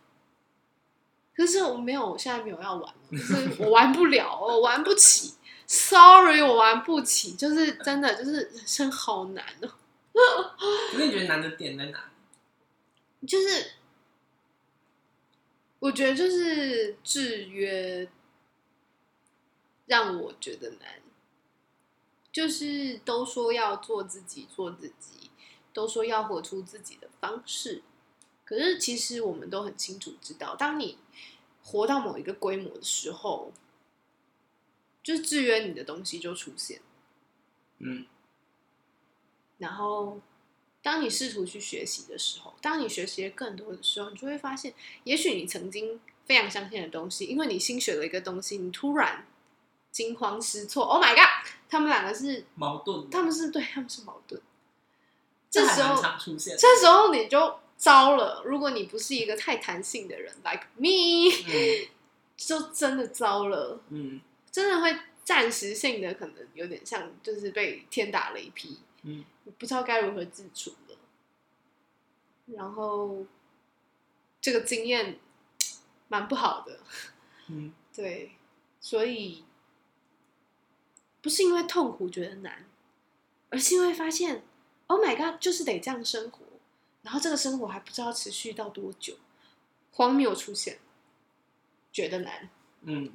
[1.34, 5.34] 可是我没有，我现在没有要玩了，就是我玩不了，我玩不起
[5.66, 9.70] ，sorry，我玩不起，就是真的，就是人生好难哦。
[10.92, 12.04] 可是你觉得难的点在哪？
[13.26, 13.72] 就是
[15.84, 18.08] 我觉得就是制约
[19.84, 21.02] 让我觉得难，
[22.32, 25.30] 就是都说要做自己，做自己，
[25.74, 27.82] 都说要活出自己的方式，
[28.46, 30.96] 可是其实我们都很清楚知道，当你
[31.62, 33.52] 活到某一个规模的时候，
[35.02, 36.80] 就是制约你的东西就出现。
[37.76, 38.06] 嗯
[39.58, 40.18] 然后，
[40.84, 49.26] 当你试图去学习的时候，当你学习的更多的时候，你就会发现，也许你曾经非常相信的东西，因为你新学了一个东西，你突然
[49.90, 50.84] 惊慌失措。
[50.84, 51.50] Oh my god！
[51.70, 54.38] 他们两个是，矛盾，他们是对，他们是矛盾。
[55.50, 56.54] 这时候，常出现。
[56.58, 58.42] 这时候你就糟了。
[58.44, 61.88] 如果你不是一个太弹性的人，like me， 嗯
[62.36, 63.80] 就真的糟了。
[63.88, 64.20] 嗯
[64.50, 70.96] 真的会暂时性的，可能有点像就是被天打雷劈，嗯，你不知道该如何自处了。
[72.46, 73.24] 然后
[74.40, 75.18] 这个经验
[76.08, 76.80] 蛮不好的，
[77.48, 78.32] 嗯 对，
[78.80, 79.44] 所以
[81.22, 82.66] 不是因为痛苦觉得难，
[83.48, 84.42] 而是因为发现
[84.88, 86.40] ，Oh my god，就是得这样生活，
[87.02, 89.16] 然后这个生活还不知道持续到多久，
[89.92, 90.78] 荒谬出现，
[91.90, 92.50] 觉得难。
[92.82, 93.10] 嗯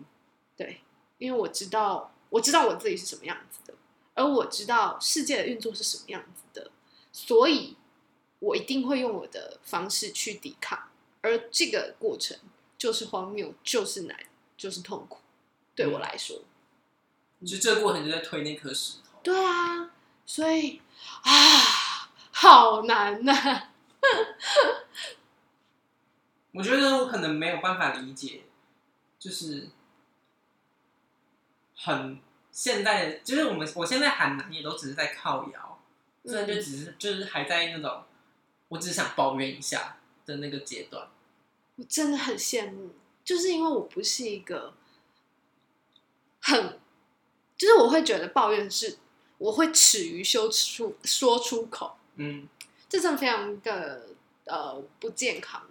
[0.58, 0.82] 对，
[1.20, 3.78] 因为我知道，我知道我自己是什么样子的，
[4.20, 6.70] 而我知道世界的运作是什么样子的，
[7.14, 7.78] 所以
[8.40, 10.78] 我一定会用我的方式去抵抗，
[11.22, 12.38] 而这个过程
[12.78, 14.20] 就是荒谬，就是难，
[14.58, 15.20] 就是痛苦，
[15.74, 16.44] 对我来说，
[17.46, 19.20] 就这个过程就在推那颗石头。
[19.24, 19.90] 对啊，
[20.26, 20.82] 所以
[21.24, 23.70] 啊，好难呐、
[26.52, 28.44] 我觉得我可能没有办法理解，
[29.18, 29.70] 就是
[31.78, 32.20] 很
[32.52, 35.80] 现在，就是我们我现在喊难也都只是在靠摇，
[36.24, 38.04] 真的就只是就是还在那种
[38.68, 41.08] 我只是想抱怨一下的那个阶段。
[41.76, 42.92] 我真的很羡慕，
[43.24, 44.74] 就是因为我不是一个
[46.42, 46.80] 很，
[47.58, 48.98] 就是我会觉得抱怨是
[49.38, 52.48] 我会耻于羞耻出说出口，嗯
[52.90, 54.08] 这真的非常的
[54.46, 55.64] 呃不健康。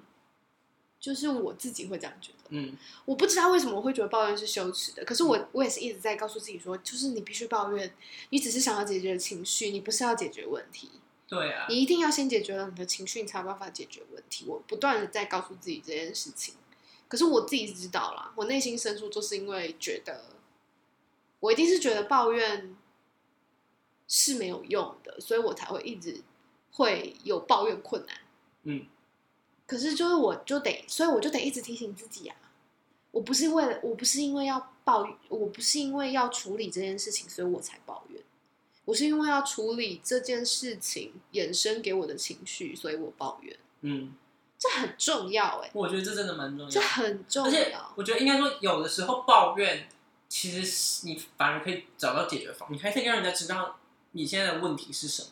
[1.00, 7.94] 就是我自己会这样觉得，嗯我不知道为什么我会觉得抱怨是羞耻的，可是我我也是一直在告诉自己说，就是你必须抱怨，
[8.30, 10.90] 你只是想要解决情绪，你不是要解决问题。
[11.28, 14.46] 对啊，你一定要先解决了你的情绪，你才有办法解决问题。
[14.48, 16.54] 我不断的在告诉自己这件事情，
[17.06, 20.24] 可是我自己知道啦，我内心深处就是因为觉得，
[21.40, 22.74] 我一定是觉得抱怨
[24.06, 26.22] 是没有用的，所以我才会一直
[26.72, 28.16] 会有抱怨困难。
[28.62, 28.86] 嗯
[29.68, 32.34] 可是就是我就得，所以我就得一直提醒自己啊，
[33.10, 38.22] 我不是为了，我不是因为要抱怨，我不是因为要处理这件事情，所以我才抱怨。
[38.86, 43.54] 我是因为要处理这件事情衍生给我的情绪，所以我抱怨。
[43.82, 44.14] 嗯，
[44.58, 46.80] 这很重要哎、我觉得这真的蛮重要这。
[46.80, 47.92] 很重而且要。
[47.94, 49.86] 我觉得应该说，有的时候抱怨，
[50.30, 53.78] 其实是你反而可以找到解决方，你还可以让人家知道
[54.12, 55.28] 你现在的问题是什么，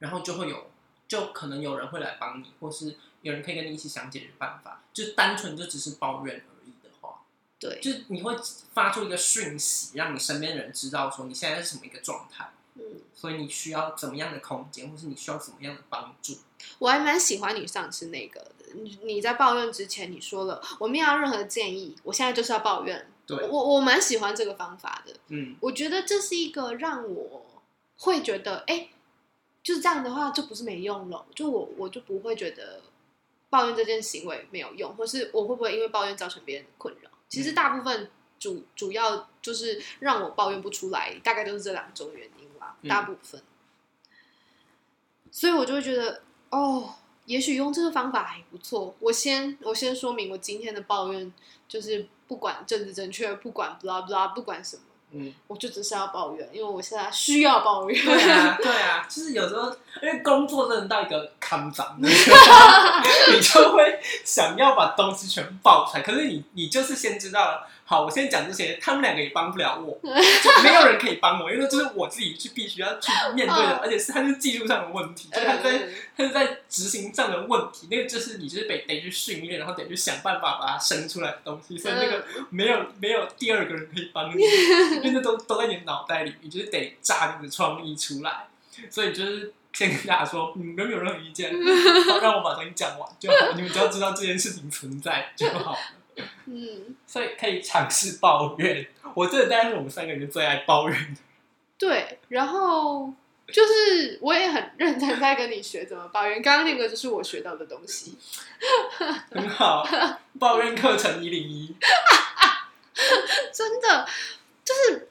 [0.00, 0.70] 然后就会有，
[1.08, 4.82] 就可能有人会来帮你，或是有人可以跟你一起想解决办法。
[4.92, 7.20] 就单纯就只是抱怨而已的话，
[7.58, 8.34] 对，就是你会
[8.74, 12.82] 发出一个讯息，让你身边的人知道说你现在是什么一个状态，嗯，
[13.14, 16.38] 所以你需要怎么样的空间，或是你需要怎么样的帮助。
[16.80, 18.74] 我还蛮喜欢你上次那个的。
[18.74, 23.06] 你你在抱怨之前，你说了我没有要任何建议，我现在就是要抱怨。
[23.26, 25.14] 对，我我蛮喜欢这个方法的。
[25.28, 27.46] 嗯我觉得这是一个让我
[27.98, 28.88] 会觉得，哎、
[29.62, 32.80] 就是这样的话就不是没用了，就我我就不会觉得
[33.50, 37.10] 抱怨这件行为没有用，或是我会不会因为抱怨造成别人的困扰？
[37.28, 38.08] 其实大部分
[38.38, 43.42] 主主要就是让我抱怨不出来，大概都是这两种原因吧，嗯大部分。
[45.30, 46.94] 所以我就会觉得，哦，
[47.26, 48.94] 也许用这个方法还不错。
[48.98, 51.32] 我先我先说明，我今天的抱怨
[51.68, 54.82] 就是不管政治正确，不管 blah blah，不管什么。
[55.12, 58.04] 嗯，我就只是要抱怨，因为我现在需要抱怨。
[58.04, 66.02] 对啊，对啊， 就是有时候因为工作真的到一个坎长， 你就会想要把东西全部爆出来。
[66.02, 84.40] 可是你你就是先知道了，好，我先讲这些，他们两个也帮不了我， 就没有人可以帮我，因为这是我自己去必须要去面对的，嗯而且是他是技术上的问题，就是他在他是在执行上的问题，那个就是你就是得得去训练，然后得去想办法把它生出来的东西，所以那个没有没有第二个人可以帮你，
[85.02, 88.46] 因为那都都在你脑袋里，你就是得炸你的创意出来。
[88.88, 91.50] 所以就是先跟大家说，你们没有任何意见，
[92.22, 95.78] 让我把东西讲完就好，你们只要知道这件事情存在就好了。
[96.46, 101.20] 嗯，所以可以尝试抱怨， 我真的大概是我们三个人最爱抱怨的。
[101.78, 102.18] 对。
[102.28, 103.12] 然后
[103.48, 106.40] 就是我也很认真在跟你学怎么抱怨。
[106.42, 108.16] 刚刚那个就是我学到的东西，
[109.30, 109.84] 很好，
[110.38, 111.74] 抱怨课程一零一。
[113.52, 114.06] 真的
[114.64, 115.08] 就是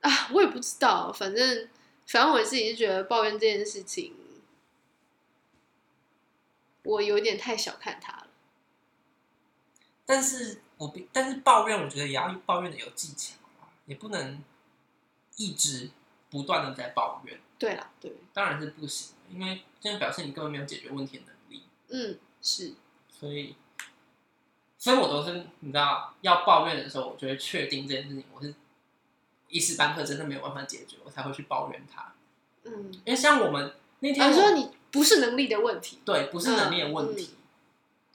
[0.00, 1.68] 啊，我也不知道，反正
[2.06, 4.14] 反正我自己是觉得抱怨这件事情，
[6.84, 8.25] 我有点太小看它了。
[10.06, 14.42] 但是我不，但是抱怨，我觉得也要抱怨的有技巧啊，也不能
[15.36, 15.90] 一直
[16.30, 17.38] 不断的在抱怨。
[17.58, 21.64] 对啦，对，当然是不行的，因为这样表示你根本没有解决问题的能力。
[21.88, 22.74] 嗯，是，
[23.10, 23.56] 所以，
[24.78, 28.54] 所以我都是你知道，要抱怨的时候，我就会确定这件事情我是
[29.48, 32.12] 一时半刻真的没有办法解决，我才会去抱怨他。
[32.64, 37.30] 嗯，因为像我们那天我，我说你不是能力的问题，对，不是能力的问题。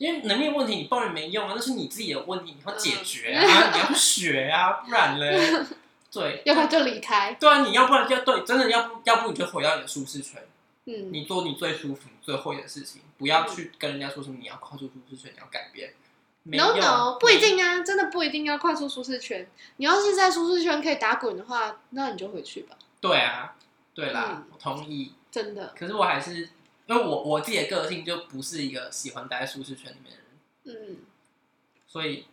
[0.01, 5.39] 因为能力的问题，你抱怨没用啊，那是你自己的问题，你要解决啊， 你要学啊，不然嘞，
[6.11, 7.37] 对，要不然就离开。
[7.39, 10.41] 对啊，你要不然就对，真的要不要不你就回到你的舒适圈，
[10.85, 15.93] 嗯，你做你最舒服、你最会的事情，不要去跟人家说什么你要跨出舒适圈，你要改变。
[16.45, 19.47] no no，不一定啊，真的不一定要跨出舒适圈。
[19.77, 22.75] 你要是在舒适圈可以打滚的话，那你就回去吧。
[22.99, 23.53] 对啊，
[23.93, 25.13] 对啦，嗯我同意。
[25.29, 26.49] 真的，可是我还是
[26.91, 30.97] 因为我我自己的个性就不是一个喜欢待在舒适圈里面的人，嗯，
[31.87, 32.25] 所以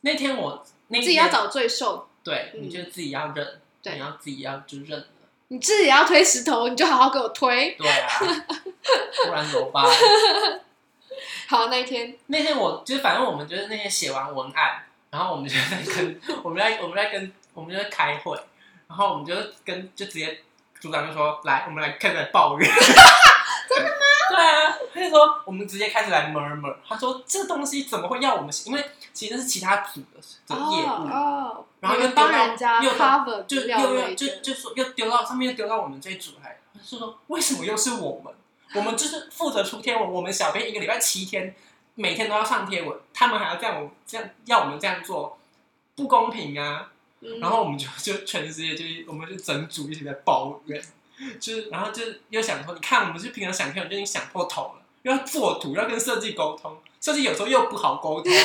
[0.00, 5.06] 那天我那自己要找罪受，对，嗯你就自己要认，对你要自己要就认了。
[5.48, 7.72] 你自己要推石头，你就好好给我推。
[7.72, 8.08] 对啊，
[9.26, 9.84] 不然怎么办？
[11.46, 18.34] 好，那一天，那天我就是反正我们就是那天写完文案，然后我们就在跟我们在我们在跟我们就在开会，
[18.88, 19.34] 然后我们就
[19.66, 20.40] 跟就直接
[20.80, 22.70] 组长就说来，我们来开始抱怨。
[23.78, 23.96] 真的吗？
[24.30, 28.50] 对啊，他就说我们直接开始来 murmur，他说这东西怎么会要我们？
[28.66, 38.34] 因为其实是其他组的的业务，哦，然后又丢到帮人家又 cover 就又又就就说又丢到上面又丢到我们这一组来，他就说为什么又是我们？
[38.74, 41.54] 我们就是负责出天文，我们小编一个礼拜七天，
[41.94, 45.38] 每天都要上贴文，他们还要这样这样要我们这样做，
[45.96, 46.90] 不公平啊！
[47.20, 50.80] 嗯然后我们就就全世界就是我们就整组一起在抱怨，
[51.40, 58.32] 就是然后就又想说，你看我们是平常想天文就已经想破头了，又要做图，又要跟设计沟通，设计有时候又不好沟通。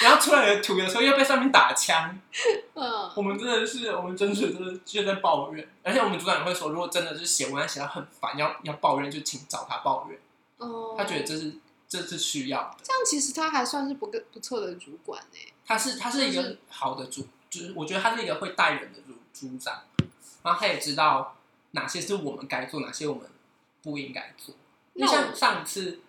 [0.00, 2.16] 然后出来的图有时候又被上面打枪，
[2.74, 10.16] 嗯 我们真的是，我们真是真的就在抱怨，而且我们组长也会说，如果真的是写文案写到很烦，要要抱怨就请找他抱怨，
[10.58, 11.52] 哦，他觉得这是
[11.88, 15.38] 这是需要的，这样其实他还算是不个不错的主管呢。
[15.66, 19.82] 他是他是一个好的主，就是我觉得他是一个会带人的主组长，
[20.48, 21.36] 然后他也知道
[21.72, 23.28] 哪些是我们该做，哪些我们
[23.82, 24.54] 不应该做。
[24.94, 26.00] 就那像上次，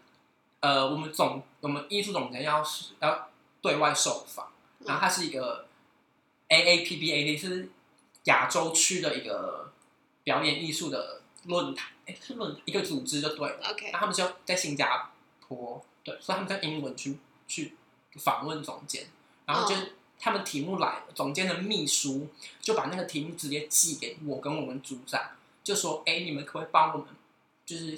[0.62, 3.28] 呃，我们总我们艺术总监要是要
[3.62, 4.47] 对外受访，
[4.86, 5.67] 然后他是一个
[6.47, 7.69] A A P B A D 是
[8.23, 9.73] 亚洲区的一个
[10.23, 13.71] 表演艺术的论坛，哎，是论一个组织就对了。
[13.71, 17.75] OK，那他们就在新加坡，对，所以他们在英文去去
[18.15, 19.08] 访问总监，
[19.45, 22.27] 然后就、嗯他们题目来了，总监的秘书
[22.62, 25.21] 就把那个题目直接寄给我跟我们组长，
[25.63, 27.08] 就说：“哎，你们可不可以帮我们，
[27.65, 27.97] 就是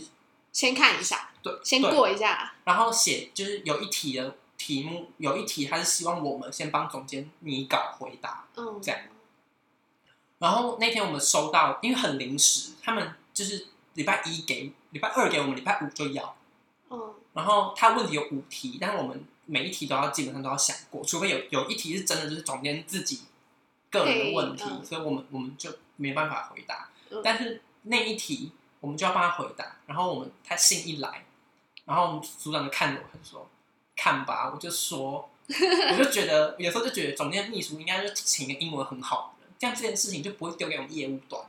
[0.52, 2.54] 先看一下，对，先对过一下。
[2.64, 8.46] 然后写就是有一题的题目，有一题他是希望我们先帮总监拟稿回答。
[8.56, 9.02] 嗯，这样
[10.38, 16.36] 然后那天我们收到，因为很临时，他们就是礼拜一给，礼拜二给我们，礼拜五就要。
[16.90, 23.22] 嗯然后他问题有五题，但是我们每一题都要基本上都要想过，除非有有一题是真的就是总监自己
[23.90, 26.90] 个人的问题，嗯所以我们我们就没办法回答。
[27.10, 31.26] 嗯但是那一题我们就要帮他回答，然后我们他信一来，
[31.86, 33.50] 然后我们组长就看着我，他就说
[33.98, 41.44] ：“看吧。”我就说， 我就觉得有时候就觉得总监秘书应该就请一个英文很好的人，这样这件事情就不会丢给我们业务端，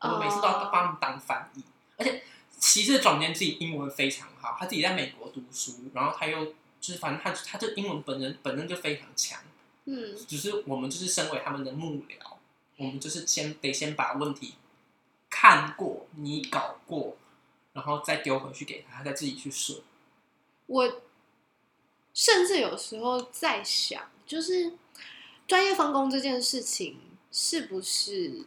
[0.00, 1.62] 我们每次都要哦帮他们当翻译，
[1.98, 2.22] 而且
[2.58, 9.40] 其实总监自己英文非常好，他自己在美国读书，然后他又就是反正他他这英文本人本身就非常强，
[9.84, 12.34] 嗯只是我们就是身为他们的幕僚，
[12.76, 14.54] 我们就是先得先把问题
[15.30, 17.16] 看过、你搞过，
[17.72, 19.80] 然后再丢回去给他，他再自己去顺。
[20.66, 21.02] 我
[22.12, 24.72] 甚至有时候在想，就是
[25.46, 26.98] 专业分工这件事情，
[27.30, 28.44] 是不是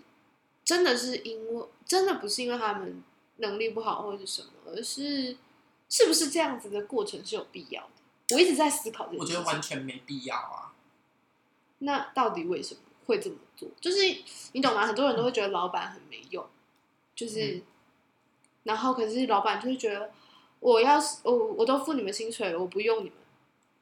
[0.65, 3.01] 真的是因为真的不是因为他们
[3.37, 5.37] 能力不好或者是什么，而是
[5.89, 7.89] 是不是这样子的过程是有必要的？
[8.31, 9.37] 我一直在思考这个事情。
[9.37, 10.73] 我觉得完全没必要啊。
[11.79, 13.69] 那到底为什么会这么做？
[13.79, 13.97] 就是
[14.53, 14.85] 你懂吗？
[14.85, 16.45] 很多人都会觉得老板很没用，
[17.15, 17.63] 就是，嗯
[18.63, 20.11] 然后可是老板就是觉得，
[20.59, 23.13] 我要是我我都付你们薪水了，我不用你们，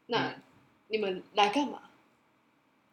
[0.08, 0.42] 那、嗯
[0.90, 1.82] 你们来干嘛？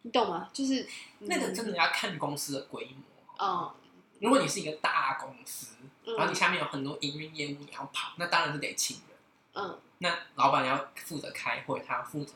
[0.03, 0.48] 你懂吗？
[0.53, 0.86] 就是
[1.18, 3.44] 那个真的要看公司的规模。
[3.44, 3.74] 嗯，
[4.20, 5.76] 如果你是一个大公司，
[6.07, 9.16] 嗯然后你下面有很多营运业务你要跑，那当然是得请人。
[9.55, 12.32] 嗯那老板要负责开会，他要负责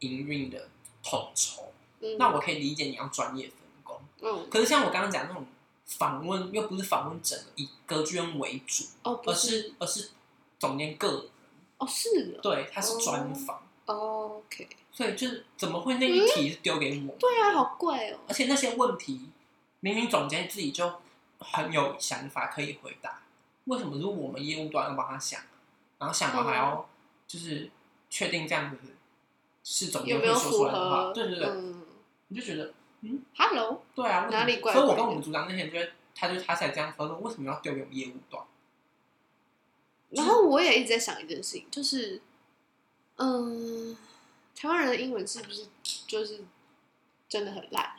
[0.00, 0.68] 营运的
[1.02, 1.72] 统筹。
[2.00, 4.50] 嗯，那我可以理解你要专业分工，嗯。
[4.50, 5.46] 可是像我刚刚讲那种
[5.86, 9.72] 访问，又不是访问整个以歌剧院为主，哦是。
[9.78, 10.10] 而是
[10.58, 11.30] 总监个人，
[11.78, 17.16] 哦是对，他是专访，哦，OK，所以就是怎么会那一题是丢给我？
[17.18, 19.30] 对啊，好怪哦，而且那些问题，
[19.80, 21.00] 明明总监自己就
[21.38, 23.22] 很有想法可以回答，
[23.64, 25.40] 为什么是我们业务端要帮他想？
[25.98, 26.86] 然后想完还要
[27.26, 27.70] 就是
[28.08, 28.78] 确定这样子
[29.64, 31.04] 是总监有没有会说出符来的话？
[31.04, 31.12] 合？
[31.12, 31.82] 对对对，嗯
[32.28, 32.72] 你就觉得
[33.02, 38.44] 嗯，Hello，对啊，哪里怪所以我跟我们组长那天就会，他就他才这样说，说为什么要丢给我们业务端？
[40.10, 42.20] 然后我也一直在想一件事情，就是，
[43.16, 43.96] 嗯，
[44.54, 45.66] 台湾人的英文是不是
[46.06, 46.44] 就是
[47.28, 47.96] 真的很烂？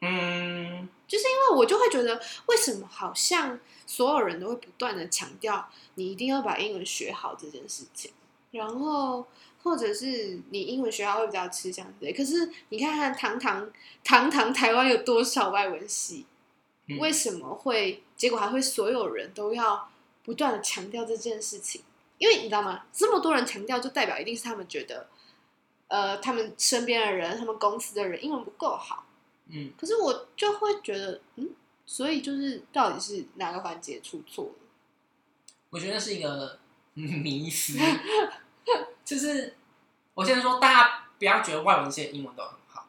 [0.00, 8.10] 嗯，就是因为我就会觉得，为什么好像所有人都会不断的强调你一定要把英文学好这件事情，
[8.52, 9.26] 然后
[9.62, 12.12] 或者是你英文学好会比较吃香之类。
[12.12, 13.70] 可是你看看堂堂
[14.02, 16.26] 堂堂台湾有多少外文系，
[16.88, 19.88] 嗯为什么会结果还会所有人都要
[20.22, 21.82] 不断的强调这件事情？
[22.16, 22.84] 因为你知道吗？
[22.92, 25.08] 这么多人强调，就代表一定是他们觉得，
[25.88, 29.03] 呃，他们身边的人、他们公司的人英文不够好。
[29.46, 31.50] 嗯，可是我就会觉得，嗯，
[31.84, 34.54] 所以就是到底是哪个环节出错了？
[35.70, 36.58] 我觉得是一个
[36.94, 37.78] 嗯 迷思，
[39.04, 39.56] 就是
[40.14, 42.88] 我现在说，大家不要觉得外文系的英文都很好，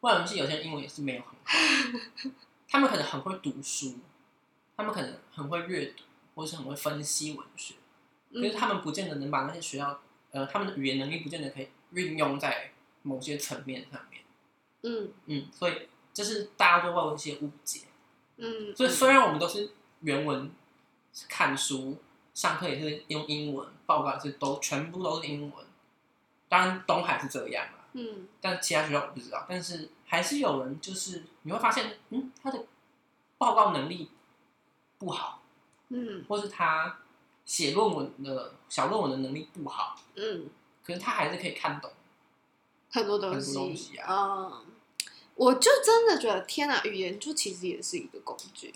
[0.00, 2.30] 外文系有些人英文也是没有很好，
[2.68, 3.96] 他们可能很会读书，
[4.76, 7.74] 他们可能很会阅读，或是很会分析文学，
[8.32, 12.70] 可是嗯他们不见得能把那些学校，呃，他们的语言能力不见得可以运用在
[13.02, 14.22] 某些层面上面。
[14.82, 17.80] 嗯嗯，所以这是大家对外文一些误解。
[18.36, 19.70] 嗯，所以虽然我们都是
[20.00, 20.50] 原文
[21.28, 21.96] 看书，
[22.34, 25.66] 上课也是用英文，报告也是都全部都是英文。
[26.48, 29.44] 当然东海是这样啦，嗯但其他学校我不知道。
[29.48, 32.64] 但是还是有人就是你会发现，嗯，他的
[33.36, 34.10] 报告能力
[34.98, 35.42] 不好，
[35.88, 37.00] 嗯或是他
[37.44, 40.48] 写论文的小论文的能力不好，嗯，
[40.84, 41.90] 可是他还是可以看懂。
[42.90, 44.06] 很多东西，东西啊。
[44.10, 44.66] 嗯，
[45.34, 48.74] 我就真的觉得，天哪，语言就其实也是一个工具，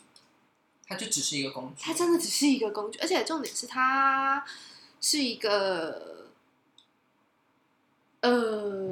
[0.86, 4.44] 它就只是一个工具，它真的只是一个工具，而且重点是它
[5.00, 6.28] 是一个，
[8.20, 8.88] 呃，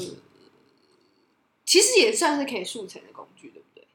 [1.64, 3.86] 其实也算是可以速成的工具，对不对？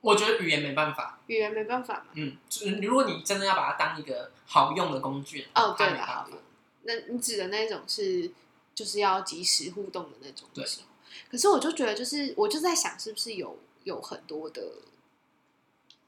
[0.00, 2.06] 我觉得语言没办法，语言没办法嘛。
[2.14, 6.38] 嗯，就是如果你真的要把它当一个好用的工具，哦，对好用。
[6.82, 8.30] 那你指的那种是
[8.78, 10.86] 就是要及时互动的那种的对时候，
[11.28, 14.62] 可是我就觉得，就是我就在想，是不是有有很多的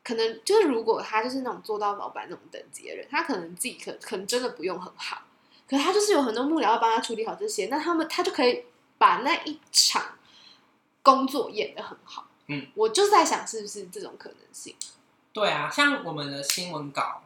[0.04, 5.22] 可能，就是如果他就是那种做到老板那种等级的人，他可能自己可可能真的不用很好，
[5.68, 8.66] 可是他就是有很多幕僚要帮他处理好这些，那他们他就可以
[8.96, 10.16] 把那一场
[11.02, 12.28] 工作演得很好。
[12.46, 14.76] 嗯，我就是在想，是不是这种可能性？
[15.32, 17.24] 对啊，像我们的新闻稿，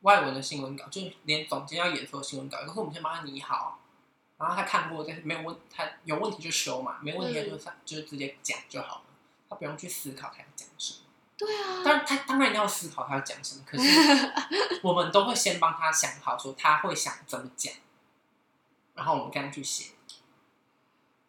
[0.00, 3.78] 外文的新闻稿，就是连总监要演说的新闻稿，可是我们先帮他拟好，
[4.38, 9.04] 然后他看过，但是没有问，他有问题就修嘛，没问题他就上、就直接讲就好了，
[9.48, 11.00] 他不用去思考他要讲什么。
[11.38, 13.90] 对啊，当然，他当然要思考他要讲什么，可是
[14.82, 17.72] 我们都会先帮他想好，说他会想怎么讲，
[18.94, 19.92] 然后我们跟他去写。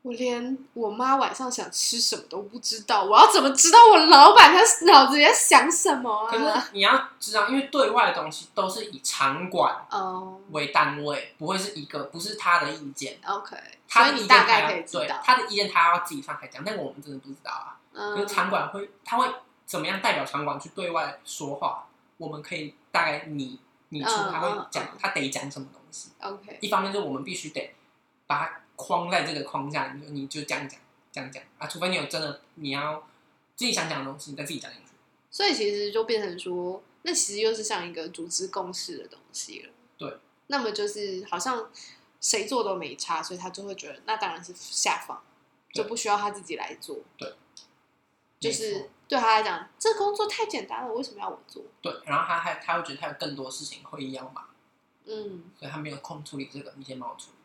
[0.08, 6.32] 我连我妈晚上想吃什么都不知道，我要怎么知道我老板他脑子里在想什么啊？
[6.32, 13.20] 可是你要知道，因为对外的东西都是以场馆哦、为单位，不会是一个，不是他的意见。
[13.26, 13.58] o k
[13.90, 17.76] 他的意见以知对道，他的意见，他要自己上台讲，但我们真的不知道啊。
[17.94, 19.28] 可嗯是场馆会，他会
[19.66, 21.86] 怎么样代表场馆去对外说话？
[22.18, 26.12] 我们可以大概你你出嗯他会嗯嗯，讲他得讲什么东西。
[26.22, 27.76] OK，一方面就是我们必须得
[28.26, 30.80] 把它框在这个框架，你就你就这样讲，
[31.12, 33.06] 这样讲啊，除非你有真的你要
[33.56, 34.88] 自己想讲的东西，你再自己讲进去。
[35.32, 39.74] 所以其实就变成说，那其实又是像一个组织共识的东西了。
[39.98, 40.18] 对，
[40.48, 41.70] 那么就是好像
[42.22, 45.22] 谁做都没差，所以他就会觉得那当然是下放，
[45.74, 47.00] 就不需要他自己来做。
[47.18, 47.34] 对，
[48.40, 51.64] 就是对他来讲，这工作太简单了，为什么要我做？
[51.82, 54.48] 对，然后他还他会觉得他有更多事情会要忙，
[55.06, 57.37] 嗯，所以他没有空处理这个，你先帮我处理。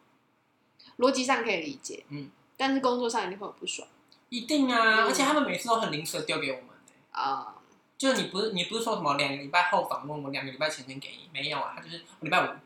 [0.98, 3.86] 逻辑上可以理解，嗯，但是工作上一定会有不爽
[4.28, 6.68] 一定啊，嗯而且他们每次都很临时地丢给我们、
[7.12, 7.54] 欸啊。
[7.98, 12.56] 就是你不是你不是说什么两个礼拜后访问我，两个礼拜前先给你，没有啊，他就是我礼拜五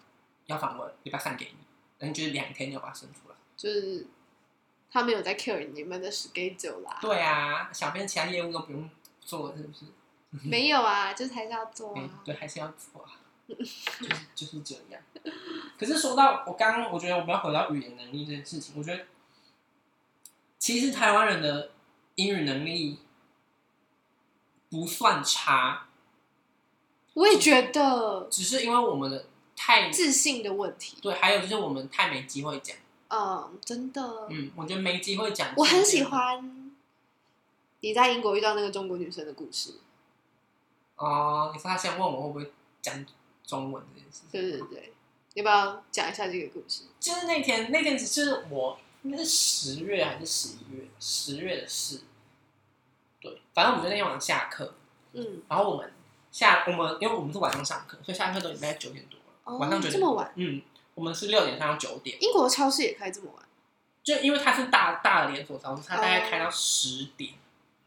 [0.46, 1.56] 要访问，礼拜三给你，
[1.98, 3.34] 然后就是两天就把它生出来。
[3.54, 4.06] 就是
[4.90, 6.98] 他没有在 care 你们的 schedule 啦。
[7.02, 8.88] 对啊，小编其他业务都不用
[9.20, 9.84] 做了，是不是？
[10.48, 12.10] 没有啊，就是还是要做哎啊。
[12.24, 13.12] 对，还是要做啊，
[13.48, 13.80] 就是
[14.34, 15.02] 就是这样。
[15.78, 19.04] 可是说到我刚刚，我觉得我们要回到语言能力这件事情，我觉得
[20.58, 21.70] 其实台湾人的
[22.16, 22.98] 英语能力
[24.70, 25.88] 不算差，
[27.14, 30.98] 我也觉得只是因为我们的太自信的问题。
[31.00, 32.76] 对，还有就是我们太没机会讲。
[33.08, 35.54] 嗯，真的，嗯，我觉得没机会讲。
[35.56, 36.02] 我很喜。
[36.02, 36.72] 欢
[37.80, 39.74] 你在英国遇到那个中国女生的故事。
[40.96, 43.06] 哦，你说他先问我会不会讲
[43.46, 44.92] 中文这件事情，对对对，
[45.34, 46.82] 要不要讲一下这个故事？
[46.98, 52.00] 就是那天那天就是我应该是十月还是十一月，十月的事。
[53.20, 54.74] 对，反正我们就那天晚上下课，
[55.12, 55.92] 嗯，然后我们
[56.30, 60.60] 下我们因为我们是晚上上课，所以下课都已经大概九点多了，哦晚上九点这么晚，嗯，
[60.94, 63.42] 我们是六点上到九点，英国超市也开这么晚？
[64.02, 67.34] 就因为它是大大的连锁超市，它大概哦开到十点，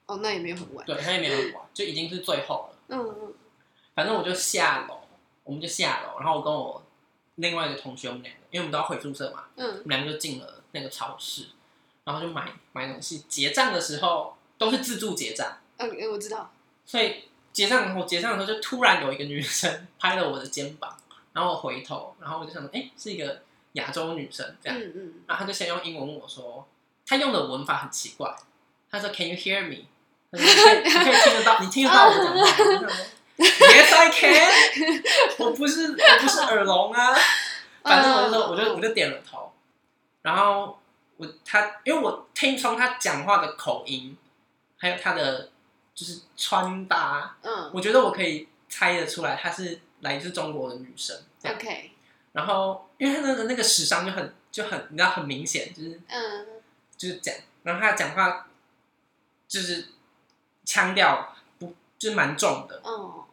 [0.05, 0.85] 哦，那也没有很晚。
[0.85, 2.77] 对，它也没有很晚，就已经是最后了。
[2.89, 3.33] 嗯嗯。
[3.95, 4.98] 反正我就下楼，
[5.49, 6.83] 我们就下楼，然后我跟我
[7.37, 11.47] 另外一个同学，我们两个，因为我们都要回宿舍嘛，嗯我嗯们两个就进了那个超市，
[12.03, 13.25] 然后就买买东西。
[13.27, 16.51] 结账的时候都是自助结账，嗯，嗯，我知道。
[16.85, 20.95] 所以结账我结账的时候就突然有一个女生拍了我的肩膀，
[21.33, 23.41] 然后我回头，然后我就想说，哎、是一个
[23.73, 26.67] 亚洲女生这样，嗯嗯，然后她就先用英文问我说，
[27.07, 28.35] 她用的文法很奇怪，
[28.91, 29.85] 她说 Can you hear me？
[30.31, 32.93] 她说你可以听得到，你听得到我讲话
[33.39, 35.03] Yes I can，
[35.39, 37.15] 我不是我不是耳聋啊，
[37.83, 39.51] 反正我就说我就我就点了头，
[40.21, 40.77] 然后
[41.17, 44.17] 我他因为我听从他讲话的口音，
[44.77, 45.49] 还有他的
[45.95, 51.17] 就是穿搭，嗯我觉得我可以猜得出来她是来自中国的女生。
[51.45, 51.91] ，OK，
[52.33, 56.45] 然后因为她的那个时尚就很就很你知道很明显，就是嗯
[56.97, 57.33] 就是讲，
[57.63, 58.47] 然后他讲话
[59.47, 59.87] 就是
[60.65, 63.23] 腔调不就是蛮重的，嗯，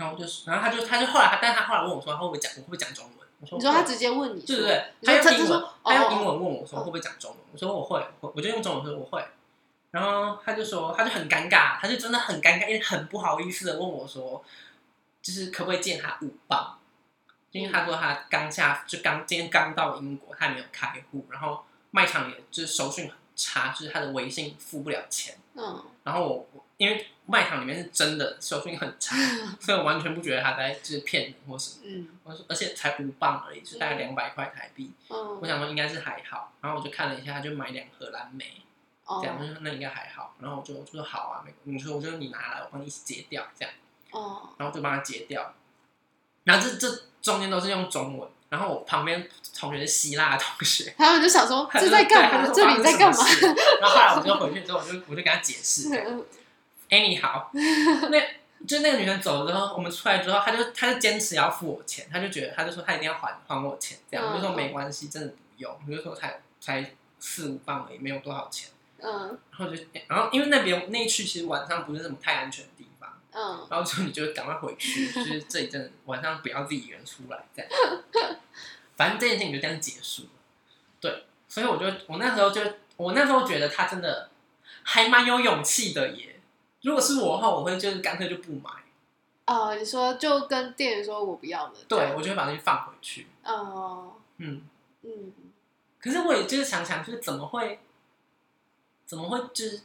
[0.00, 9.22] 然后就是然后他就他就后来他，但是他后来问我说他会不会讲我会不会讲中文，我说会你说他直接问你，对对对，他用英文他用哦英文问我说会不会讲中文，我说我会，我我就用中文说我会，
[9.90, 14.42] 然后他就说他就很尴尬，他就真的很尴尬，因为很不好意思的问我说，
[15.20, 16.78] 就是可不可以借他五磅，
[17.50, 25.84] 因为他说他刚下就刚今天刚到英国，他还没有开户，然后卖场也就是手讯很差，就是他的微信付不了钱，嗯。
[26.04, 29.16] 然后我我因为卖场里面是真的手讯很差，
[29.60, 31.76] 所以我完全不觉得他在就是骗人或什么。
[31.84, 34.92] 嗯我说，而且才五磅而已，就大概嗯两百块台币。
[35.08, 38.62] 我嗯，想说应该是还好，然后我就看了一下，他就买两盒蓝莓，
[39.20, 40.34] 这样我哦就说那应该还好。
[40.40, 43.72] 然后我就我就说好啊，没你说我就你拿来，我帮你一起结掉，这样，
[44.12, 45.54] 哦，然后就帮他截掉。
[46.44, 49.28] 然后这这中间都是用中文，然后我旁边
[49.58, 52.50] 同学是希腊的同学， 他们就想说这在干嘛？
[52.52, 53.24] 这里在干嘛？
[53.80, 55.88] 然后后来我就回去之后，我就我就跟他解释，
[56.90, 58.20] 哎、你好，那
[58.66, 68.70] 就那个女生走了之后，我们出来之后，她就她就坚持要付我钱，她就觉得她就说她一定要还还我钱，这样、我就说嗯没关系，真的不用，我就说才才四五磅而已，没有多少钱。
[69.02, 77.70] 嗯然后就然后因为那边那一区其实晚上不是什么太安全的地方，嗯，然后就你就赶快回去，就是这里真的晚上不要自己一个人出来这样。
[78.96, 80.28] 反正这件事情就这样结束了。
[81.00, 82.60] 对，所以我就我那时候就
[82.98, 84.28] 我那时候觉得他真的
[84.82, 86.29] 还蛮有勇气的耶。
[86.82, 88.70] 如果是我的话，我会就是干脆就不买，
[89.46, 93.26] 哦，你说就跟店员说我不要了，对我就会把东西放回去。
[93.44, 94.62] 哦，嗯，
[95.02, 95.32] 嗯
[96.00, 97.80] 可是我也就是想想，就是怎么会
[99.04, 99.82] 怎么会就是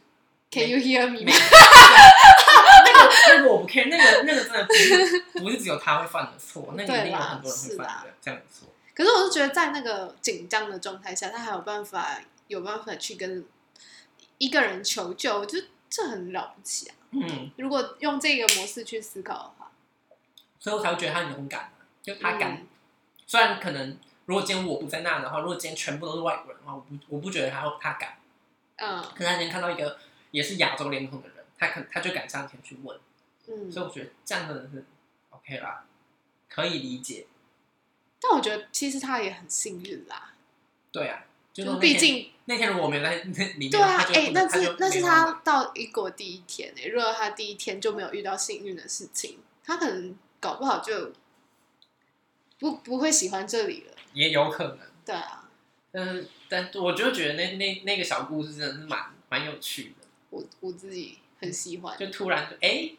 [0.49, 1.19] ，Can you hear me？
[1.25, 8.69] 那个那个我不 care，那个那个真的不是不是只有他会犯的错，那个一定有很多人会犯的这样的错。
[8.93, 13.43] 可是我是觉得在那个紧张的状态下，他还有办法有办法去跟
[14.37, 16.95] 一个人求救，我觉得这很了不起啊！
[17.11, 19.71] 嗯，如果用这个模式去思考的话，
[20.59, 21.71] 所以我才会觉得他很勇敢，
[22.01, 22.53] 就他敢。
[22.53, 22.67] 嗯
[23.27, 28.17] 虽然可能如果今天我不在那的话，如果今天全部都是外国人的话，我不我不觉得他他敢。
[28.75, 29.97] 嗯可是他今天看到一个
[30.29, 32.95] 也是亚洲脸孔的人，他可他就敢上前去问，
[33.47, 34.85] 嗯，所以我觉得这样的人是
[35.31, 35.85] OK 啦，
[36.47, 37.25] 可以理解。
[38.21, 40.33] 但我觉得其实他也很幸运啦，
[40.91, 41.25] 对啊，
[41.63, 51.13] 就毕竟那天如果我没有在那里面，对啊，哎、那是那是他到英国第一天哎、如果他第一天就没有遇到幸运的事情，他可能搞不好就
[52.59, 53.93] 不不会喜欢这里了。
[54.13, 54.79] 也有可能。
[55.05, 55.49] 对啊，
[55.91, 62.91] 但是，但我就觉得那那那个小故事真的是蛮蛮有趣的，我我自己很喜欢，就突然就哎、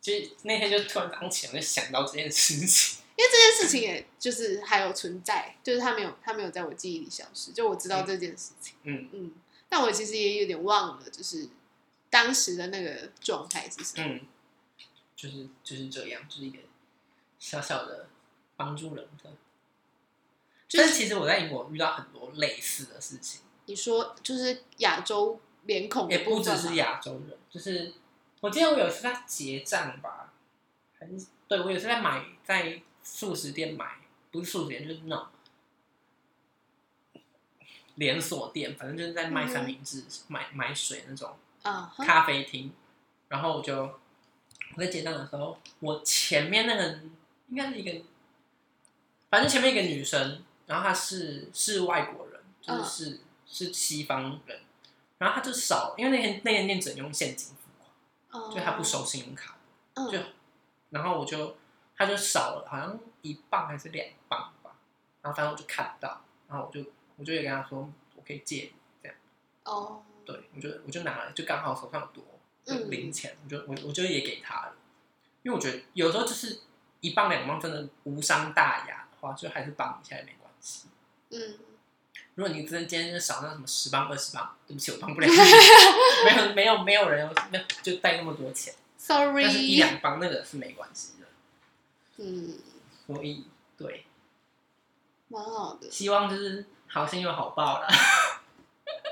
[0.00, 8.76] 就那天就突然早上起来就想到这件事情，因为这件事情也就是还有存在，就是他没有他没有在我记忆里消失，就我知道这件事情。
[8.84, 9.32] 嗯，嗯，
[9.68, 11.48] 但我其实也有点忘了，就是
[12.08, 14.06] 当时的那个状态是什么。
[14.06, 14.20] 嗯，
[15.16, 16.58] 就是就是这样，就是一个
[17.40, 18.08] 小小的
[18.56, 19.30] 帮助人的。
[20.68, 27.94] 就是但是其实我在英国遇到很多类似的事情，你说就是亚洲脸孔也不只是亚洲人，就是
[28.38, 30.32] 我记得我有一次在结账吧，
[31.00, 32.80] 还是对我有一次在买在
[33.10, 33.96] 素食店买，
[34.30, 35.26] 不是素食店就是那种
[37.94, 42.72] 连锁店，反正就是在卖三明治、买买水那种啊，咖啡厅，
[43.28, 43.98] 然后我就
[44.74, 47.00] 我在结账的时候，我前面那个
[47.48, 48.04] 应该是一个，
[49.30, 53.20] 反正前面一个女生，然后她是是外国人，就是嗯。
[53.50, 54.60] 是、西方人，
[55.16, 58.52] 然后她就少，因为那天那天店只能用现金付款，哦。
[58.54, 59.56] 就她不收信用卡，
[59.94, 60.10] 嗯。
[60.10, 60.18] 就
[60.90, 61.56] 然后我就
[61.98, 64.70] 她就少了好像一磅还是两磅吧，
[65.20, 68.72] 然后反正我就看到，然后我就我就也跟他说我可以借你
[69.02, 69.16] 这样。
[69.64, 72.24] 哦，对，我就我就拿了，就刚好手上有多
[72.88, 74.76] 零钱，我就我我就也给他了，
[75.42, 76.60] 因为我觉得有时候就是
[77.00, 80.88] 一磅两磅真的无伤大雅的话，就还是帮一下也没关系。
[81.30, 81.58] 嗯，
[82.36, 85.34] 如果你真的今天就少那什么十磅二十磅，对不起，我帮不了你，
[86.24, 91.17] 没有没有没有人有那就带那么多钱， sorry，但是一两磅那个是没关系。
[91.17, 91.17] 的，
[92.18, 92.54] 嗯，
[93.06, 93.46] 所以
[93.76, 94.04] 对，
[95.28, 95.90] 蛮好的。
[95.90, 97.88] 希望就是好心有好报啦。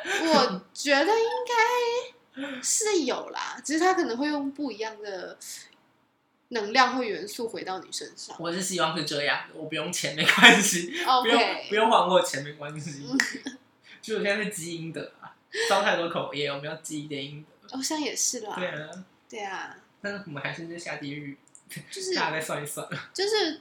[0.05, 5.37] 我觉得应该是有啦，只是他可能会用不一样的
[6.49, 8.37] 能量或元素回到你身上。
[8.39, 10.91] 我是希望是这样的，我不用钱没关系，
[11.23, 13.19] 不用 OK，不用还我钱没关系嗯，
[14.03, 15.35] 就我现在是积阴德啊，
[15.69, 17.77] 烧太多口业，我们要积一点阴德。
[17.77, 18.55] 好像也是啦。
[18.57, 21.37] 对啊，对啊，但是我们还是在下地狱，
[21.91, 23.61] 就是再算一算， 就是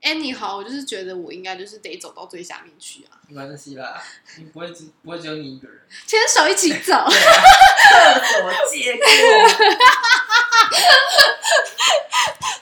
[0.00, 3.18] 哎，你好，我就是觉得我应该就是得走到最下面去啊。
[3.28, 4.02] 没关系啦，
[4.52, 9.02] 不会只不会只有你一个人，牵手一起走，各国皆可。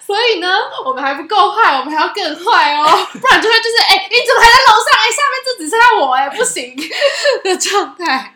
[0.06, 4.92] 所以呢，我们还不够坏，我们还要更坏哦，不然就会就是哎，你怎么还在楼上？
[4.98, 6.76] 哎，下面就只剩下我，哎，不行
[7.44, 8.34] 的状态。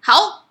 [0.00, 0.45] 好。